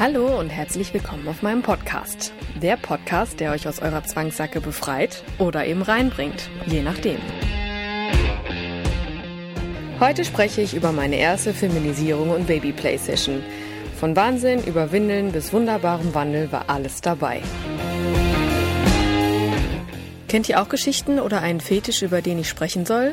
Hallo 0.00 0.40
und 0.40 0.48
herzlich 0.48 0.94
willkommen 0.94 1.28
auf 1.28 1.42
meinem 1.42 1.60
Podcast. 1.60 2.32
Der 2.62 2.78
Podcast, 2.78 3.38
der 3.38 3.52
euch 3.52 3.68
aus 3.68 3.80
eurer 3.80 4.02
Zwangssacke 4.02 4.62
befreit 4.62 5.22
oder 5.38 5.66
eben 5.66 5.82
reinbringt, 5.82 6.48
je 6.64 6.80
nachdem. 6.80 7.18
Heute 10.00 10.24
spreche 10.24 10.62
ich 10.62 10.72
über 10.72 10.92
meine 10.92 11.16
erste 11.16 11.52
Feminisierung 11.52 12.30
und 12.30 12.46
Babyplay-Session. 12.46 13.42
Von 13.94 14.16
Wahnsinn 14.16 14.64
über 14.64 14.90
Windeln 14.90 15.32
bis 15.32 15.52
wunderbarem 15.52 16.14
Wandel 16.14 16.50
war 16.50 16.70
alles 16.70 17.02
dabei. 17.02 17.42
Kennt 20.28 20.48
ihr 20.48 20.62
auch 20.62 20.70
Geschichten 20.70 21.20
oder 21.20 21.42
einen 21.42 21.60
Fetisch, 21.60 22.00
über 22.00 22.22
den 22.22 22.38
ich 22.38 22.48
sprechen 22.48 22.86
soll? 22.86 23.12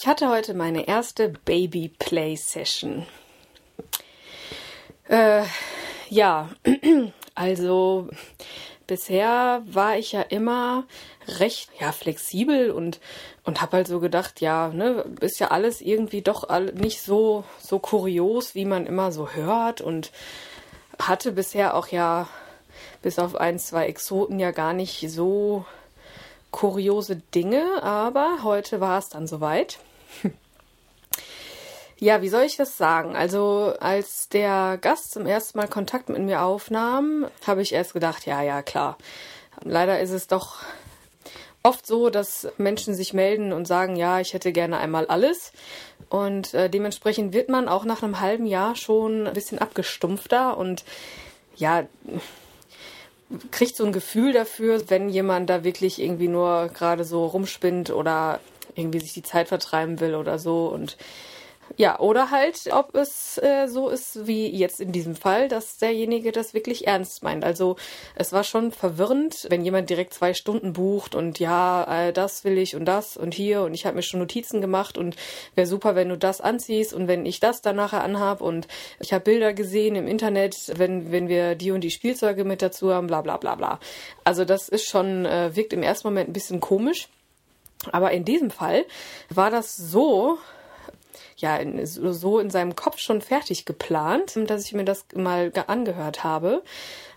Ich 0.00 0.06
hatte 0.06 0.30
heute 0.30 0.54
meine 0.54 0.88
erste 0.88 1.28
Baby 1.28 1.90
Play 1.98 2.34
Session. 2.34 3.06
Äh, 5.06 5.42
ja, 6.08 6.48
also 7.34 8.08
bisher 8.86 9.62
war 9.66 9.98
ich 9.98 10.12
ja 10.12 10.22
immer 10.22 10.84
recht 11.28 11.68
ja 11.78 11.92
flexibel 11.92 12.70
und 12.70 12.98
und 13.44 13.60
habe 13.60 13.76
halt 13.76 13.88
so 13.88 14.00
gedacht, 14.00 14.40
ja, 14.40 14.68
ne, 14.68 15.04
ist 15.20 15.38
ja 15.38 15.48
alles 15.48 15.82
irgendwie 15.82 16.22
doch 16.22 16.48
nicht 16.72 17.02
so 17.02 17.44
so 17.58 17.78
kurios, 17.78 18.54
wie 18.54 18.64
man 18.64 18.86
immer 18.86 19.12
so 19.12 19.28
hört 19.32 19.82
und 19.82 20.12
hatte 20.98 21.30
bisher 21.30 21.76
auch 21.76 21.88
ja 21.88 22.26
bis 23.02 23.18
auf 23.18 23.36
ein, 23.36 23.58
zwei 23.58 23.84
Exoten 23.84 24.38
ja 24.38 24.50
gar 24.50 24.72
nicht 24.72 25.10
so 25.10 25.66
kuriose 26.52 27.16
Dinge, 27.16 27.82
aber 27.82 28.38
heute 28.44 28.80
war 28.80 28.98
es 28.98 29.10
dann 29.10 29.26
soweit. 29.26 29.78
Ja, 32.02 32.22
wie 32.22 32.30
soll 32.30 32.44
ich 32.44 32.56
das 32.56 32.78
sagen? 32.78 33.14
Also, 33.14 33.74
als 33.78 34.30
der 34.30 34.78
Gast 34.80 35.12
zum 35.12 35.26
ersten 35.26 35.58
Mal 35.58 35.68
Kontakt 35.68 36.08
mit 36.08 36.20
mir 36.20 36.40
aufnahm, 36.40 37.26
habe 37.46 37.60
ich 37.60 37.74
erst 37.74 37.92
gedacht, 37.92 38.24
ja, 38.24 38.40
ja, 38.40 38.62
klar. 38.62 38.96
Leider 39.64 40.00
ist 40.00 40.10
es 40.10 40.26
doch 40.26 40.56
oft 41.62 41.86
so, 41.86 42.08
dass 42.08 42.48
Menschen 42.56 42.94
sich 42.94 43.12
melden 43.12 43.52
und 43.52 43.66
sagen, 43.66 43.96
ja, 43.96 44.18
ich 44.18 44.32
hätte 44.32 44.50
gerne 44.50 44.78
einmal 44.78 45.06
alles. 45.08 45.52
Und 46.08 46.54
äh, 46.54 46.70
dementsprechend 46.70 47.34
wird 47.34 47.50
man 47.50 47.68
auch 47.68 47.84
nach 47.84 48.02
einem 48.02 48.20
halben 48.20 48.46
Jahr 48.46 48.76
schon 48.76 49.26
ein 49.26 49.34
bisschen 49.34 49.58
abgestumpfter 49.58 50.56
und 50.56 50.84
ja, 51.56 51.84
kriegt 53.50 53.76
so 53.76 53.84
ein 53.84 53.92
Gefühl 53.92 54.32
dafür, 54.32 54.88
wenn 54.88 55.10
jemand 55.10 55.50
da 55.50 55.64
wirklich 55.64 56.00
irgendwie 56.00 56.28
nur 56.28 56.68
gerade 56.68 57.04
so 57.04 57.26
rumspinnt 57.26 57.90
oder 57.90 58.40
irgendwie 58.80 59.00
sich 59.00 59.12
die 59.12 59.22
Zeit 59.22 59.48
vertreiben 59.48 60.00
will 60.00 60.14
oder 60.14 60.38
so 60.38 60.66
und 60.66 60.96
ja, 61.76 61.98
oder 62.00 62.30
halt, 62.30 62.68
ob 62.72 62.94
es 62.94 63.38
äh, 63.38 63.66
so 63.68 63.88
ist 63.88 64.26
wie 64.26 64.48
jetzt 64.48 64.80
in 64.80 64.92
diesem 64.92 65.14
Fall, 65.14 65.48
dass 65.48 65.78
derjenige 65.78 66.32
das 66.32 66.52
wirklich 66.52 66.86
ernst 66.86 67.22
meint. 67.22 67.44
Also 67.44 67.76
es 68.16 68.32
war 68.32 68.44
schon 68.44 68.72
verwirrend, 68.72 69.46
wenn 69.50 69.64
jemand 69.64 69.88
direkt 69.88 70.14
zwei 70.14 70.34
Stunden 70.34 70.72
bucht 70.72 71.14
und 71.14 71.38
ja, 71.38 72.08
äh, 72.08 72.12
das 72.12 72.44
will 72.44 72.58
ich 72.58 72.74
und 72.74 72.86
das 72.86 73.16
und 73.16 73.34
hier 73.34 73.62
und 73.62 73.74
ich 73.74 73.86
habe 73.86 73.96
mir 73.96 74.02
schon 74.02 74.20
Notizen 74.20 74.60
gemacht 74.60 74.98
und 74.98 75.16
wäre 75.54 75.66
super, 75.66 75.94
wenn 75.94 76.08
du 76.08 76.18
das 76.18 76.40
anziehst 76.40 76.92
und 76.92 77.08
wenn 77.08 77.24
ich 77.24 77.40
das 77.40 77.62
dann 77.62 77.76
nachher 77.76 78.02
anhab 78.02 78.40
und 78.40 78.66
ich 78.98 79.12
habe 79.12 79.24
Bilder 79.24 79.52
gesehen 79.52 79.94
im 79.94 80.08
Internet, 80.08 80.72
wenn, 80.76 81.12
wenn 81.12 81.28
wir 81.28 81.54
die 81.54 81.70
und 81.70 81.82
die 81.82 81.90
Spielzeuge 81.90 82.44
mit 82.44 82.62
dazu 82.62 82.92
haben, 82.92 83.06
bla 83.06 83.22
bla 83.22 83.36
bla 83.36 83.54
bla. 83.54 83.78
Also 84.24 84.44
das 84.44 84.68
ist 84.68 84.86
schon, 84.86 85.24
äh, 85.24 85.54
wirkt 85.54 85.72
im 85.72 85.82
ersten 85.82 86.08
Moment 86.08 86.30
ein 86.30 86.32
bisschen 86.34 86.60
komisch. 86.60 87.08
Aber 87.92 88.10
in 88.10 88.24
diesem 88.24 88.50
Fall 88.50 88.84
war 89.28 89.50
das 89.50 89.76
so, 89.76 90.38
ja, 91.36 91.58
so 91.84 92.38
in 92.38 92.50
seinem 92.50 92.76
Kopf 92.76 92.98
schon 92.98 93.22
fertig 93.22 93.64
geplant, 93.64 94.38
dass 94.46 94.66
ich 94.66 94.72
mir 94.72 94.84
das 94.84 95.06
mal 95.14 95.52
angehört 95.66 96.24
habe. 96.24 96.62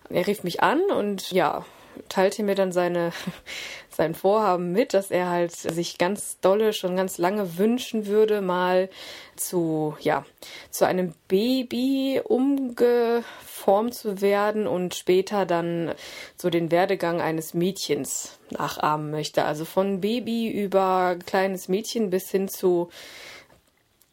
Er 0.10 0.28
rief 0.28 0.44
mich 0.44 0.62
an 0.64 0.82
und 0.92 1.32
ja, 1.32 1.66
teilte 2.10 2.44
mir 2.44 2.56
dann 2.56 2.72
seine, 2.72 3.12
sein 3.90 4.16
Vorhaben 4.16 4.72
mit, 4.72 4.94
dass 4.94 5.12
er 5.12 5.30
halt 5.30 5.52
sich 5.52 5.98
ganz 5.98 6.40
dolle 6.40 6.74
schon 6.74 6.96
ganz 6.96 7.18
lange 7.18 7.58
wünschen 7.58 8.06
würde, 8.06 8.42
mal 8.42 8.90
zu, 9.36 9.96
ja, 10.00 10.26
zu 10.70 10.86
einem 10.86 11.14
Baby 11.28 12.22
umgeformt 12.24 13.94
zu 13.94 14.22
werden 14.22 14.68
und 14.68 14.96
später 14.96 15.46
dann 15.46 15.94
so 16.36 16.50
den 16.50 16.72
Werdegang 16.72 17.22
eines 17.22 17.54
Mädchens 17.54 18.40
nachahmen 18.50 19.12
möchte. 19.12 19.46
Also 19.46 19.66
von 19.66 20.02
Baby 20.02 20.50
über 20.50 21.18
kleines 21.26 21.68
Mädchen 21.68 22.10
bis 22.10 22.30
hin 22.30 22.48
zu 22.48 22.90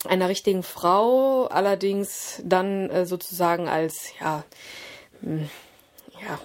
einer 0.07 0.29
richtigen 0.29 0.63
Frau, 0.63 1.47
allerdings 1.47 2.41
dann 2.45 2.89
äh, 2.91 3.05
sozusagen 3.05 3.69
als, 3.69 4.13
ja, 4.21 4.45
hm, 5.21 5.51
ja, 6.23 6.39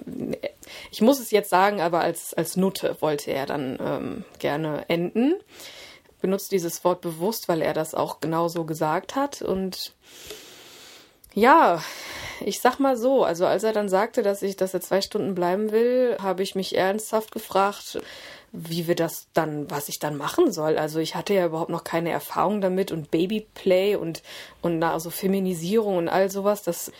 ich 0.91 1.01
muss 1.01 1.19
es 1.19 1.31
jetzt 1.31 1.49
sagen, 1.49 1.81
aber 1.81 2.01
als, 2.01 2.33
als 2.33 2.55
Nutte 2.55 2.97
wollte 3.01 3.31
er 3.31 3.45
dann 3.45 3.77
ähm, 3.81 4.25
gerne 4.39 4.85
enden. 4.87 5.35
Benutzt 6.21 6.51
dieses 6.51 6.83
Wort 6.83 7.01
bewusst, 7.01 7.47
weil 7.47 7.61
er 7.61 7.73
das 7.73 7.93
auch 7.93 8.19
genauso 8.19 8.63
gesagt 8.63 9.15
hat. 9.15 9.41
Und 9.41 9.93
ja, 11.33 11.83
ich 12.39 12.61
sag 12.61 12.79
mal 12.79 12.97
so, 12.97 13.23
also 13.23 13.45
als 13.45 13.63
er 13.63 13.73
dann 13.73 13.89
sagte, 13.89 14.23
dass 14.23 14.41
ich, 14.41 14.55
dass 14.55 14.73
er 14.73 14.81
zwei 14.81 15.01
Stunden 15.01 15.35
bleiben 15.35 15.71
will, 15.71 16.17
habe 16.21 16.43
ich 16.43 16.55
mich 16.55 16.77
ernsthaft 16.77 17.31
gefragt, 17.31 17.99
wie 18.51 18.87
wir 18.87 18.95
das 18.95 19.27
dann, 19.33 19.69
was 19.69 19.89
ich 19.89 19.99
dann 19.99 20.15
machen 20.15 20.51
soll. 20.51 20.77
Also 20.77 20.99
ich 20.99 21.15
hatte 21.15 21.33
ja 21.33 21.45
überhaupt 21.45 21.69
noch 21.69 21.83
keine 21.83 22.11
Erfahrung 22.11 22.61
damit 22.61 22.91
und 22.91 23.11
Babyplay 23.11 23.95
und 23.95 24.23
und 24.61 24.81
also 24.81 25.09
Feminisierung 25.09 25.97
und 25.97 26.09
all 26.09 26.31
sowas, 26.31 26.63
das 26.63 26.91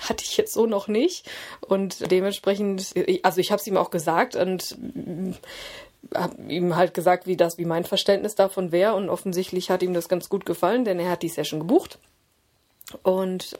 hatte 0.00 0.24
ich 0.24 0.36
jetzt 0.36 0.52
so 0.52 0.66
noch 0.66 0.88
nicht 0.88 1.28
und 1.60 2.10
dementsprechend, 2.10 2.94
also 3.22 3.40
ich 3.40 3.50
habe 3.50 3.60
es 3.60 3.66
ihm 3.66 3.76
auch 3.76 3.90
gesagt 3.90 4.36
und 4.36 4.76
habe 6.14 6.40
ihm 6.48 6.76
halt 6.76 6.94
gesagt, 6.94 7.26
wie 7.26 7.36
das, 7.36 7.58
wie 7.58 7.64
mein 7.64 7.84
Verständnis 7.84 8.34
davon 8.34 8.72
wäre 8.72 8.94
und 8.94 9.08
offensichtlich 9.08 9.70
hat 9.70 9.82
ihm 9.82 9.94
das 9.94 10.08
ganz 10.08 10.28
gut 10.28 10.46
gefallen, 10.46 10.84
denn 10.84 11.00
er 11.00 11.10
hat 11.10 11.22
die 11.22 11.28
Session 11.28 11.60
gebucht 11.60 11.98
und 13.02 13.56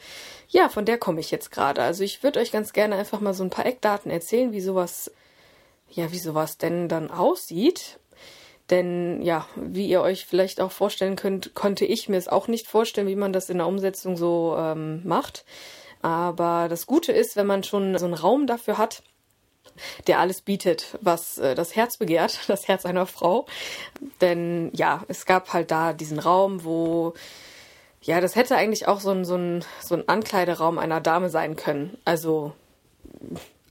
ja, 0.48 0.68
von 0.68 0.86
der 0.86 0.96
komme 0.96 1.20
ich 1.20 1.30
jetzt 1.30 1.50
gerade. 1.50 1.82
Also 1.82 2.02
ich 2.02 2.22
würde 2.22 2.40
euch 2.40 2.50
ganz 2.50 2.72
gerne 2.72 2.96
einfach 2.96 3.20
mal 3.20 3.34
so 3.34 3.44
ein 3.44 3.50
paar 3.50 3.66
Eckdaten 3.66 4.10
erzählen, 4.10 4.52
wie 4.52 4.62
sowas 4.62 5.10
ja, 5.90 6.12
wie 6.12 6.18
sowas 6.18 6.58
denn 6.58 6.88
dann 6.88 7.10
aussieht. 7.10 7.98
Denn 8.70 9.22
ja, 9.22 9.46
wie 9.56 9.88
ihr 9.88 10.02
euch 10.02 10.26
vielleicht 10.26 10.60
auch 10.60 10.72
vorstellen 10.72 11.16
könnt, 11.16 11.54
konnte 11.54 11.86
ich 11.86 12.08
mir 12.08 12.18
es 12.18 12.28
auch 12.28 12.48
nicht 12.48 12.66
vorstellen, 12.66 13.08
wie 13.08 13.16
man 13.16 13.32
das 13.32 13.48
in 13.48 13.58
der 13.58 13.66
Umsetzung 13.66 14.16
so 14.16 14.56
ähm, 14.58 15.00
macht. 15.04 15.46
Aber 16.02 16.68
das 16.68 16.86
Gute 16.86 17.12
ist, 17.12 17.36
wenn 17.36 17.46
man 17.46 17.64
schon 17.64 17.96
so 17.98 18.04
einen 18.04 18.14
Raum 18.14 18.46
dafür 18.46 18.78
hat, 18.78 19.02
der 20.06 20.18
alles 20.18 20.40
bietet, 20.40 20.98
was 21.00 21.38
äh, 21.38 21.54
das 21.54 21.76
Herz 21.76 21.96
begehrt, 21.96 22.40
das 22.48 22.68
Herz 22.68 22.86
einer 22.86 23.06
Frau. 23.06 23.46
Denn 24.20 24.70
ja, 24.74 25.04
es 25.08 25.26
gab 25.26 25.52
halt 25.52 25.70
da 25.70 25.92
diesen 25.92 26.18
Raum, 26.18 26.64
wo 26.64 27.14
ja, 28.00 28.20
das 28.20 28.36
hätte 28.36 28.56
eigentlich 28.56 28.86
auch 28.86 29.00
so 29.00 29.10
ein, 29.10 29.24
so 29.24 29.36
ein, 29.36 29.64
so 29.80 29.94
ein 29.94 30.08
Ankleideraum 30.08 30.78
einer 30.78 31.00
Dame 31.00 31.30
sein 31.30 31.56
können. 31.56 31.98
Also 32.04 32.52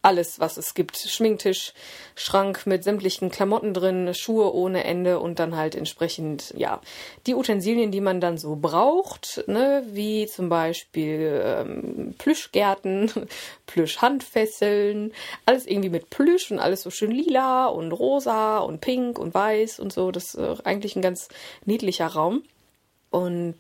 alles, 0.02 0.40
was 0.40 0.58
es 0.58 0.74
gibt. 0.74 0.98
Schminktisch, 0.98 1.74
Schrank 2.16 2.66
mit 2.66 2.84
sämtlichen 2.84 3.30
Klamotten 3.30 3.74
drin, 3.74 4.14
Schuhe 4.14 4.54
ohne 4.54 4.84
Ende 4.84 5.20
und 5.20 5.40
dann 5.40 5.56
halt 5.56 5.76
entsprechend, 5.76 6.54
ja, 6.58 6.82
die 7.26 7.36
Utensilien, 7.36 7.92
die 7.92 8.02
man 8.02 8.22
dann 8.22 8.38
so 8.38 8.56
braucht, 8.56 9.44
ne, 9.48 9.84
wie 9.88 10.28
zum 10.28 10.50
Beispiel 10.50 11.42
ähm, 11.44 12.16
Plüschgärten, 12.18 13.12
Plüschhandfesseln, 13.66 15.14
alles 15.46 15.66
irgendwie 15.66 15.90
mit 15.90 16.10
Plüsch 16.10 16.52
und 16.52 16.60
alles 16.60 16.84
so 16.84 16.90
schön 16.90 17.12
lila 17.12 17.68
und 17.68 17.92
rosa 17.92 18.60
und 18.60 18.82
pink 18.82 19.20
und 19.20 19.34
weiß 19.34 19.80
und 19.80 19.94
so. 19.94 20.12
Das 20.12 20.36
ist 20.36 20.66
eigentlich 20.66 20.96
ein 20.96 21.02
ganz 21.02 21.30
niedlicher 21.66 22.08
Raum. 22.08 22.44
Und 23.10 23.56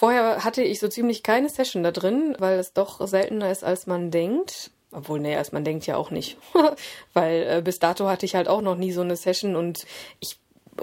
Vorher 0.00 0.44
hatte 0.44 0.62
ich 0.62 0.80
so 0.80 0.88
ziemlich 0.88 1.22
keine 1.22 1.50
Session 1.50 1.82
da 1.82 1.90
drin, 1.90 2.34
weil 2.38 2.58
es 2.58 2.72
doch 2.72 3.06
seltener 3.06 3.50
ist, 3.50 3.62
als 3.62 3.86
man 3.86 4.10
denkt. 4.10 4.70
Obwohl, 4.92 5.20
nee, 5.20 5.36
als 5.36 5.52
man 5.52 5.64
denkt 5.64 5.86
ja 5.86 5.96
auch 5.96 6.10
nicht. 6.10 6.36
Weil 7.12 7.46
äh, 7.48 7.62
bis 7.62 7.78
dato 7.78 8.08
hatte 8.08 8.26
ich 8.26 8.34
halt 8.34 8.48
auch 8.48 8.60
noch 8.60 8.76
nie 8.76 8.92
so 8.92 9.02
eine 9.02 9.16
Session 9.16 9.56
und 9.56 9.86
ich 10.18 10.38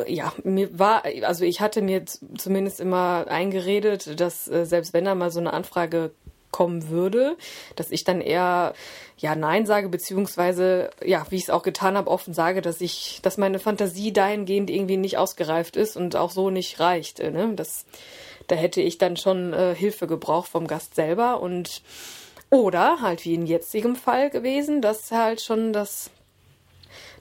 ja, 0.05 0.31
mir 0.43 0.77
war, 0.77 1.03
also 1.23 1.43
ich 1.43 1.59
hatte 1.59 1.81
mir 1.81 2.05
zumindest 2.05 2.79
immer 2.79 3.25
eingeredet, 3.27 4.19
dass 4.19 4.47
äh, 4.47 4.65
selbst 4.65 4.93
wenn 4.93 5.05
da 5.05 5.15
mal 5.15 5.31
so 5.31 5.39
eine 5.39 5.53
Anfrage 5.53 6.11
kommen 6.51 6.89
würde, 6.89 7.37
dass 7.75 7.91
ich 7.91 8.03
dann 8.03 8.21
eher 8.21 8.73
ja 9.17 9.35
Nein 9.35 9.65
sage, 9.65 9.89
beziehungsweise 9.89 10.89
ja, 11.03 11.25
wie 11.29 11.35
ich 11.35 11.43
es 11.43 11.49
auch 11.49 11.63
getan 11.63 11.97
habe, 11.97 12.09
offen 12.09 12.33
sage, 12.33 12.61
dass 12.61 12.81
ich, 12.81 13.19
dass 13.21 13.37
meine 13.37 13.59
Fantasie 13.59 14.13
dahingehend 14.13 14.69
irgendwie 14.69 14.97
nicht 14.97 15.17
ausgereift 15.17 15.75
ist 15.75 15.97
und 15.97 16.15
auch 16.15 16.31
so 16.31 16.49
nicht 16.49 16.79
reicht. 16.79 17.19
Äh, 17.19 17.31
ne? 17.31 17.53
Das, 17.55 17.85
da 18.47 18.55
hätte 18.55 18.81
ich 18.81 18.97
dann 18.97 19.17
schon 19.17 19.53
äh, 19.53 19.75
Hilfe 19.75 20.07
gebraucht 20.07 20.49
vom 20.49 20.67
Gast 20.67 20.95
selber 20.95 21.41
und 21.41 21.81
oder 22.49 23.01
halt 23.01 23.25
wie 23.25 23.33
in 23.33 23.45
jetzigem 23.45 23.95
Fall 23.95 24.29
gewesen, 24.29 24.81
dass 24.81 25.11
halt 25.11 25.41
schon 25.41 25.73
das, 25.73 26.09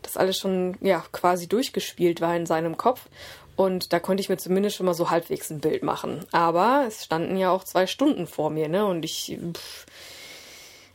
das 0.02 0.17
alles 0.17 0.38
schon, 0.38 0.76
ja, 0.81 1.05
quasi 1.12 1.49
durchgespielt 1.49 2.20
war 2.20 2.37
in 2.37 2.46
seinem 2.46 2.76
Kopf. 2.76 3.08
Und 3.56 3.93
da 3.93 4.00
konnte 4.00 4.20
ich 4.20 4.28
mir 4.28 4.37
zumindest 4.37 4.76
schon 4.76 4.87
mal 4.87 4.94
so 4.94 5.11
halbwegs 5.11 5.50
ein 5.50 5.61
Bild 5.61 5.82
machen. 5.82 6.26
Aber 6.31 6.84
es 6.87 7.05
standen 7.05 7.38
ja 7.38 7.50
auch 7.50 7.64
zwei 7.64 7.87
Stunden 7.87 8.26
vor 8.26 8.50
mir, 8.50 8.69
ne? 8.69 8.84
Und 8.84 9.05
ich, 9.05 9.38
pff, 9.55 9.87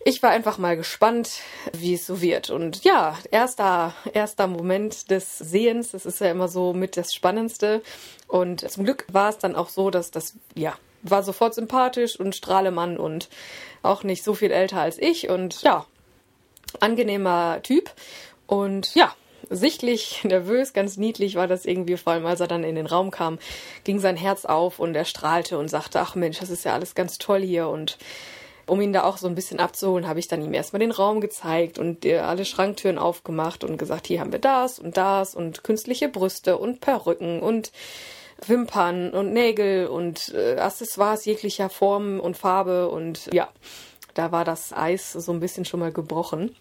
ich 0.05 0.23
war 0.23 0.29
einfach 0.29 0.57
mal 0.57 0.77
gespannt, 0.77 1.41
wie 1.73 1.95
es 1.95 2.05
so 2.05 2.21
wird. 2.21 2.49
Und 2.49 2.83
ja, 2.83 3.17
erster, 3.31 3.93
erster 4.13 4.47
Moment 4.47 5.09
des 5.11 5.37
Sehens, 5.37 5.91
das 5.91 6.05
ist 6.05 6.21
ja 6.21 6.31
immer 6.31 6.47
so 6.47 6.73
mit 6.73 6.97
das 6.97 7.13
Spannendste. 7.13 7.81
Und 8.27 8.69
zum 8.69 8.83
Glück 8.83 9.05
war 9.11 9.29
es 9.29 9.39
dann 9.39 9.55
auch 9.55 9.69
so, 9.69 9.89
dass 9.89 10.11
das, 10.11 10.35
ja, 10.55 10.75
war 11.03 11.23
sofort 11.23 11.53
sympathisch 11.53 12.19
und 12.19 12.35
Strahlemann 12.35 12.97
und 12.97 13.29
auch 13.83 14.03
nicht 14.03 14.23
so 14.23 14.33
viel 14.33 14.51
älter 14.51 14.81
als 14.81 14.97
ich 14.97 15.29
und 15.29 15.61
ja, 15.63 15.85
angenehmer 16.79 17.59
Typ. 17.63 17.91
Und 18.47 18.95
ja, 18.95 19.13
sichtlich 19.49 20.23
nervös, 20.23 20.73
ganz 20.73 20.97
niedlich 20.97 21.35
war 21.35 21.47
das 21.47 21.65
irgendwie, 21.65 21.97
vor 21.97 22.13
allem 22.13 22.25
als 22.25 22.39
er 22.39 22.47
dann 22.47 22.63
in 22.63 22.75
den 22.75 22.85
Raum 22.85 23.11
kam, 23.11 23.39
ging 23.83 23.99
sein 23.99 24.17
Herz 24.17 24.45
auf 24.45 24.79
und 24.79 24.95
er 24.95 25.05
strahlte 25.05 25.57
und 25.57 25.69
sagte, 25.69 25.99
ach 25.99 26.15
Mensch, 26.15 26.39
das 26.39 26.49
ist 26.49 26.65
ja 26.65 26.73
alles 26.73 26.95
ganz 26.95 27.17
toll 27.17 27.41
hier. 27.41 27.67
Und 27.67 27.97
um 28.67 28.79
ihn 28.79 28.93
da 28.93 29.03
auch 29.03 29.17
so 29.17 29.27
ein 29.27 29.35
bisschen 29.35 29.59
abzuholen, 29.59 30.07
habe 30.07 30.19
ich 30.19 30.27
dann 30.27 30.41
ihm 30.41 30.53
erstmal 30.53 30.79
den 30.79 30.91
Raum 30.91 31.19
gezeigt 31.19 31.79
und 31.79 32.05
alle 32.05 32.45
Schranktüren 32.45 32.97
aufgemacht 32.97 33.63
und 33.63 33.77
gesagt, 33.77 34.07
hier 34.07 34.21
haben 34.21 34.31
wir 34.31 34.39
das 34.39 34.79
und 34.79 34.97
das 34.97 35.35
und 35.35 35.63
künstliche 35.63 36.07
Brüste 36.07 36.57
und 36.57 36.79
Perücken 36.79 37.41
und 37.41 37.71
Wimpern 38.47 39.11
und 39.11 39.33
Nägel 39.33 39.87
und 39.87 40.33
äh, 40.33 40.57
Accessoires 40.57 41.25
jeglicher 41.25 41.69
Form 41.69 42.19
und 42.19 42.37
Farbe 42.37 42.89
und 42.89 43.29
ja, 43.33 43.49
da 44.13 44.31
war 44.31 44.45
das 44.45 44.73
Eis 44.73 45.13
so 45.13 45.31
ein 45.31 45.39
bisschen 45.39 45.65
schon 45.65 45.79
mal 45.79 45.91
gebrochen. 45.91 46.55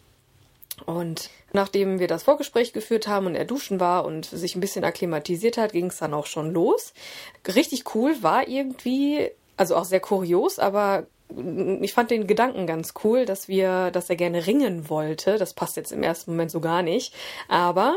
Und 0.86 1.30
nachdem 1.52 1.98
wir 1.98 2.08
das 2.08 2.22
Vorgespräch 2.22 2.72
geführt 2.72 3.06
haben 3.06 3.26
und 3.26 3.34
er 3.34 3.44
duschen 3.44 3.80
war 3.80 4.04
und 4.04 4.26
sich 4.26 4.56
ein 4.56 4.60
bisschen 4.60 4.84
akklimatisiert 4.84 5.58
hat, 5.58 5.72
ging 5.72 5.86
es 5.86 5.98
dann 5.98 6.14
auch 6.14 6.26
schon 6.26 6.52
los. 6.52 6.94
Richtig 7.46 7.94
cool 7.94 8.22
war 8.22 8.48
irgendwie, 8.48 9.30
also 9.56 9.76
auch 9.76 9.84
sehr 9.84 10.00
kurios, 10.00 10.58
aber 10.58 11.06
ich 11.80 11.92
fand 11.92 12.10
den 12.10 12.26
Gedanken 12.26 12.66
ganz 12.66 12.94
cool, 13.04 13.24
dass 13.24 13.48
wir, 13.48 13.90
dass 13.90 14.10
er 14.10 14.16
gerne 14.16 14.46
ringen 14.46 14.88
wollte. 14.88 15.38
Das 15.38 15.54
passt 15.54 15.76
jetzt 15.76 15.92
im 15.92 16.02
ersten 16.02 16.32
Moment 16.32 16.50
so 16.50 16.60
gar 16.60 16.82
nicht. 16.82 17.14
Aber 17.48 17.94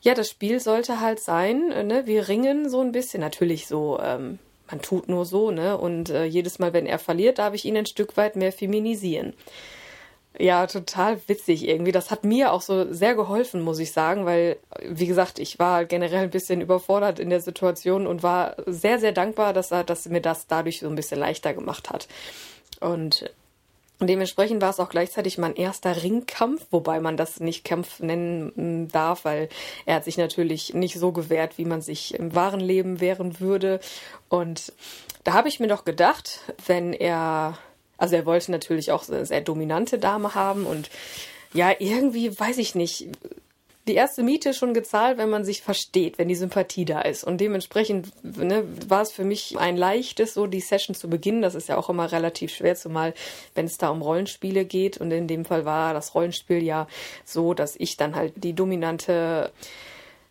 ja, 0.00 0.14
das 0.14 0.30
Spiel 0.30 0.60
sollte 0.60 1.00
halt 1.00 1.20
sein, 1.20 1.68
ne, 1.68 2.06
wir 2.06 2.28
ringen 2.28 2.68
so 2.68 2.80
ein 2.80 2.92
bisschen, 2.92 3.20
natürlich 3.20 3.66
so, 3.66 3.98
ähm, 4.00 4.38
man 4.70 4.80
tut 4.82 5.08
nur 5.08 5.24
so, 5.24 5.50
ne? 5.50 5.76
Und 5.76 6.10
äh, 6.10 6.24
jedes 6.24 6.58
Mal, 6.58 6.72
wenn 6.72 6.86
er 6.86 6.98
verliert, 6.98 7.38
darf 7.38 7.54
ich 7.54 7.64
ihn 7.64 7.76
ein 7.76 7.86
Stück 7.86 8.16
weit 8.16 8.36
mehr 8.36 8.52
feminisieren. 8.52 9.34
Ja, 10.38 10.66
total 10.68 11.20
witzig 11.26 11.66
irgendwie. 11.66 11.92
Das 11.92 12.10
hat 12.10 12.24
mir 12.24 12.52
auch 12.52 12.60
so 12.62 12.92
sehr 12.92 13.14
geholfen, 13.16 13.62
muss 13.62 13.80
ich 13.80 13.92
sagen, 13.92 14.26
weil, 14.26 14.58
wie 14.82 15.06
gesagt, 15.08 15.38
ich 15.40 15.58
war 15.58 15.84
generell 15.84 16.22
ein 16.24 16.30
bisschen 16.30 16.60
überfordert 16.60 17.18
in 17.18 17.30
der 17.30 17.40
Situation 17.40 18.06
und 18.06 18.22
war 18.22 18.54
sehr, 18.66 19.00
sehr 19.00 19.12
dankbar, 19.12 19.52
dass 19.52 19.72
er, 19.72 19.82
dass 19.82 20.08
mir 20.08 20.20
das 20.20 20.46
dadurch 20.46 20.80
so 20.80 20.88
ein 20.88 20.94
bisschen 20.94 21.18
leichter 21.18 21.52
gemacht 21.52 21.90
hat. 21.90 22.06
Und 22.80 23.30
dementsprechend 24.00 24.62
war 24.62 24.70
es 24.70 24.80
auch 24.80 24.88
gleichzeitig 24.88 25.38
mein 25.38 25.54
erster 25.54 26.02
Ringkampf, 26.02 26.66
wobei 26.70 27.00
man 27.00 27.16
das 27.16 27.40
nicht 27.40 27.64
Kampf 27.64 28.00
nennen 28.00 28.88
darf, 28.88 29.24
weil 29.24 29.48
er 29.86 29.96
hat 29.96 30.04
sich 30.04 30.16
natürlich 30.16 30.74
nicht 30.74 30.98
so 30.98 31.12
gewehrt, 31.12 31.58
wie 31.58 31.66
man 31.66 31.82
sich 31.82 32.14
im 32.14 32.34
wahren 32.34 32.60
Leben 32.60 33.00
wehren 33.00 33.40
würde. 33.40 33.80
Und 34.28 34.72
da 35.24 35.34
habe 35.34 35.48
ich 35.48 35.60
mir 35.60 35.68
doch 35.68 35.84
gedacht, 35.84 36.40
wenn 36.66 36.92
er, 36.92 37.58
also 37.98 38.16
er 38.16 38.26
wollte 38.26 38.50
natürlich 38.50 38.90
auch 38.90 39.06
eine 39.08 39.26
sehr 39.26 39.42
dominante 39.42 39.98
Dame 39.98 40.34
haben 40.34 40.64
und 40.64 40.90
ja, 41.52 41.72
irgendwie 41.78 42.38
weiß 42.38 42.58
ich 42.58 42.74
nicht, 42.74 43.08
die 43.90 43.96
erste 43.96 44.22
Miete 44.22 44.54
schon 44.54 44.72
gezahlt, 44.72 45.18
wenn 45.18 45.30
man 45.30 45.44
sich 45.44 45.62
versteht, 45.62 46.16
wenn 46.16 46.28
die 46.28 46.36
Sympathie 46.36 46.84
da 46.84 47.00
ist. 47.00 47.24
Und 47.24 47.40
dementsprechend 47.40 48.12
ne, 48.22 48.62
war 48.86 49.02
es 49.02 49.10
für 49.10 49.24
mich 49.24 49.58
ein 49.58 49.76
leichtes, 49.76 50.34
so 50.34 50.46
die 50.46 50.60
Session 50.60 50.94
zu 50.94 51.10
beginnen. 51.10 51.42
Das 51.42 51.56
ist 51.56 51.68
ja 51.68 51.76
auch 51.76 51.88
immer 51.88 52.12
relativ 52.12 52.54
schwer, 52.54 52.76
zumal 52.76 53.14
wenn 53.56 53.66
es 53.66 53.78
da 53.78 53.88
um 53.88 54.00
Rollenspiele 54.00 54.64
geht. 54.64 54.98
Und 54.98 55.10
in 55.10 55.26
dem 55.26 55.44
Fall 55.44 55.64
war 55.64 55.92
das 55.92 56.14
Rollenspiel 56.14 56.62
ja 56.62 56.86
so, 57.24 57.52
dass 57.52 57.74
ich 57.76 57.96
dann 57.96 58.14
halt 58.14 58.34
die 58.36 58.52
dominante 58.52 59.50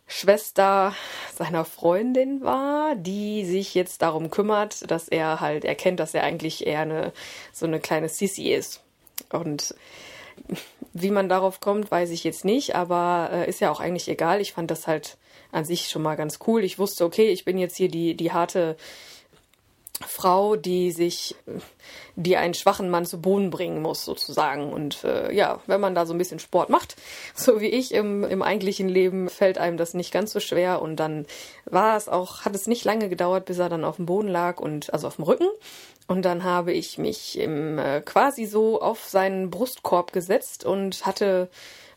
Schwester 0.06 0.94
seiner 1.34 1.66
Freundin 1.66 2.42
war, 2.42 2.96
die 2.96 3.44
sich 3.44 3.74
jetzt 3.74 4.00
darum 4.00 4.30
kümmert, 4.30 4.90
dass 4.90 5.06
er 5.06 5.40
halt 5.40 5.66
erkennt, 5.66 6.00
dass 6.00 6.14
er 6.14 6.22
eigentlich 6.22 6.66
eher 6.66 6.80
eine 6.80 7.12
so 7.52 7.66
eine 7.66 7.78
kleine 7.78 8.08
Sissy 8.08 8.54
ist. 8.54 8.82
Und 9.30 9.74
wie 10.92 11.10
man 11.10 11.28
darauf 11.28 11.60
kommt, 11.60 11.90
weiß 11.90 12.10
ich 12.10 12.24
jetzt 12.24 12.44
nicht, 12.44 12.74
aber 12.74 13.30
äh, 13.32 13.48
ist 13.48 13.60
ja 13.60 13.70
auch 13.70 13.80
eigentlich 13.80 14.08
egal. 14.08 14.40
Ich 14.40 14.52
fand 14.52 14.70
das 14.70 14.86
halt 14.86 15.18
an 15.52 15.64
sich 15.64 15.88
schon 15.88 16.02
mal 16.02 16.16
ganz 16.16 16.38
cool. 16.46 16.64
Ich 16.64 16.78
wusste, 16.78 17.04
okay, 17.04 17.30
ich 17.30 17.44
bin 17.44 17.58
jetzt 17.58 17.76
hier 17.76 17.88
die, 17.88 18.16
die 18.16 18.32
harte 18.32 18.76
Frau, 20.06 20.56
die 20.56 20.92
sich, 20.92 21.36
die 22.16 22.36
einen 22.36 22.54
schwachen 22.54 22.90
Mann 22.90 23.06
zu 23.06 23.20
Boden 23.20 23.50
bringen 23.50 23.82
muss, 23.82 24.04
sozusagen. 24.04 24.72
Und 24.72 25.04
äh, 25.04 25.32
ja, 25.32 25.60
wenn 25.66 25.80
man 25.80 25.94
da 25.94 26.06
so 26.06 26.14
ein 26.14 26.18
bisschen 26.18 26.38
Sport 26.38 26.70
macht, 26.70 26.96
so 27.34 27.60
wie 27.60 27.68
ich 27.68 27.92
im, 27.92 28.24
im 28.24 28.42
eigentlichen 28.42 28.88
Leben, 28.88 29.28
fällt 29.28 29.58
einem 29.58 29.76
das 29.76 29.94
nicht 29.94 30.12
ganz 30.12 30.32
so 30.32 30.40
schwer. 30.40 30.82
Und 30.82 30.96
dann 30.96 31.26
war 31.66 31.96
es 31.96 32.08
auch, 32.08 32.42
hat 32.42 32.54
es 32.54 32.66
nicht 32.66 32.84
lange 32.84 33.08
gedauert, 33.08 33.44
bis 33.44 33.58
er 33.58 33.68
dann 33.68 33.84
auf 33.84 33.96
dem 33.96 34.06
Boden 34.06 34.28
lag 34.28 34.60
und 34.60 34.92
also 34.92 35.06
auf 35.06 35.16
dem 35.16 35.24
Rücken 35.24 35.48
und 36.10 36.24
dann 36.24 36.42
habe 36.42 36.72
ich 36.72 36.98
mich 36.98 37.38
im, 37.38 37.78
äh, 37.78 38.00
quasi 38.00 38.44
so 38.44 38.82
auf 38.82 39.08
seinen 39.08 39.48
Brustkorb 39.48 40.12
gesetzt 40.12 40.64
und 40.64 41.06
hatte 41.06 41.48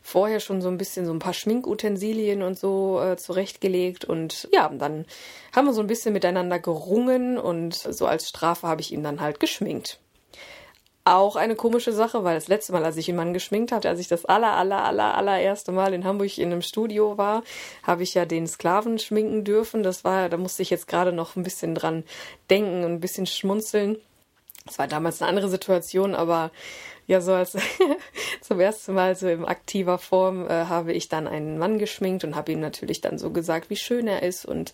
vorher 0.04 0.38
schon 0.38 0.60
so 0.60 0.68
ein 0.68 0.76
bisschen 0.76 1.06
so 1.06 1.12
ein 1.12 1.18
paar 1.18 1.32
Schminkutensilien 1.32 2.42
und 2.42 2.58
so 2.58 3.00
äh, 3.00 3.16
zurechtgelegt. 3.16 4.04
Und 4.04 4.48
ja, 4.52 4.68
dann 4.68 5.06
haben 5.56 5.66
wir 5.66 5.72
so 5.72 5.80
ein 5.80 5.86
bisschen 5.88 6.12
miteinander 6.12 6.58
gerungen 6.58 7.38
und 7.38 7.74
so 7.74 8.06
als 8.06 8.28
Strafe 8.28 8.68
habe 8.68 8.82
ich 8.82 8.92
ihn 8.92 9.02
dann 9.02 9.20
halt 9.20 9.40
geschminkt. 9.40 9.98
Auch 11.06 11.36
eine 11.36 11.56
komische 11.56 11.92
Sache, 11.92 12.22
weil 12.22 12.34
das 12.34 12.48
letzte 12.48 12.72
Mal, 12.72 12.84
als 12.84 12.98
ich 12.98 13.08
ihn 13.08 13.16
Mann 13.16 13.32
geschminkt 13.32 13.72
hatte, 13.72 13.88
als 13.88 13.98
ich 13.98 14.08
das 14.08 14.26
aller, 14.26 14.52
aller, 14.52 14.84
aller, 14.84 15.14
allererste 15.14 15.72
Mal 15.72 15.94
in 15.94 16.04
Hamburg 16.04 16.36
in 16.36 16.52
einem 16.52 16.62
Studio 16.62 17.16
war, 17.16 17.42
habe 17.82 18.02
ich 18.02 18.12
ja 18.12 18.26
den 18.26 18.46
Sklaven 18.46 18.98
schminken 18.98 19.42
dürfen. 19.42 19.82
Das 19.82 20.04
war, 20.04 20.28
da 20.28 20.36
musste 20.36 20.62
ich 20.62 20.70
jetzt 20.70 20.86
gerade 20.86 21.12
noch 21.12 21.34
ein 21.36 21.42
bisschen 21.42 21.74
dran 21.74 22.04
denken 22.50 22.84
und 22.84 22.92
ein 22.92 23.00
bisschen 23.00 23.26
schmunzeln. 23.26 23.96
Das 24.66 24.78
war 24.78 24.86
damals 24.86 25.20
eine 25.20 25.28
andere 25.28 25.48
Situation, 25.48 26.14
aber 26.14 26.50
ja, 27.06 27.20
so 27.20 27.32
als 27.32 27.56
zum 28.40 28.60
ersten 28.60 28.94
Mal 28.94 29.14
so 29.14 29.28
in 29.28 29.44
aktiver 29.44 29.98
Form 29.98 30.46
äh, 30.46 30.66
habe 30.66 30.92
ich 30.92 31.08
dann 31.08 31.26
einen 31.26 31.58
Mann 31.58 31.78
geschminkt 31.78 32.24
und 32.24 32.36
habe 32.36 32.52
ihm 32.52 32.60
natürlich 32.60 33.00
dann 33.00 33.18
so 33.18 33.30
gesagt, 33.30 33.70
wie 33.70 33.76
schön 33.76 34.08
er 34.08 34.22
ist 34.22 34.44
und 34.46 34.72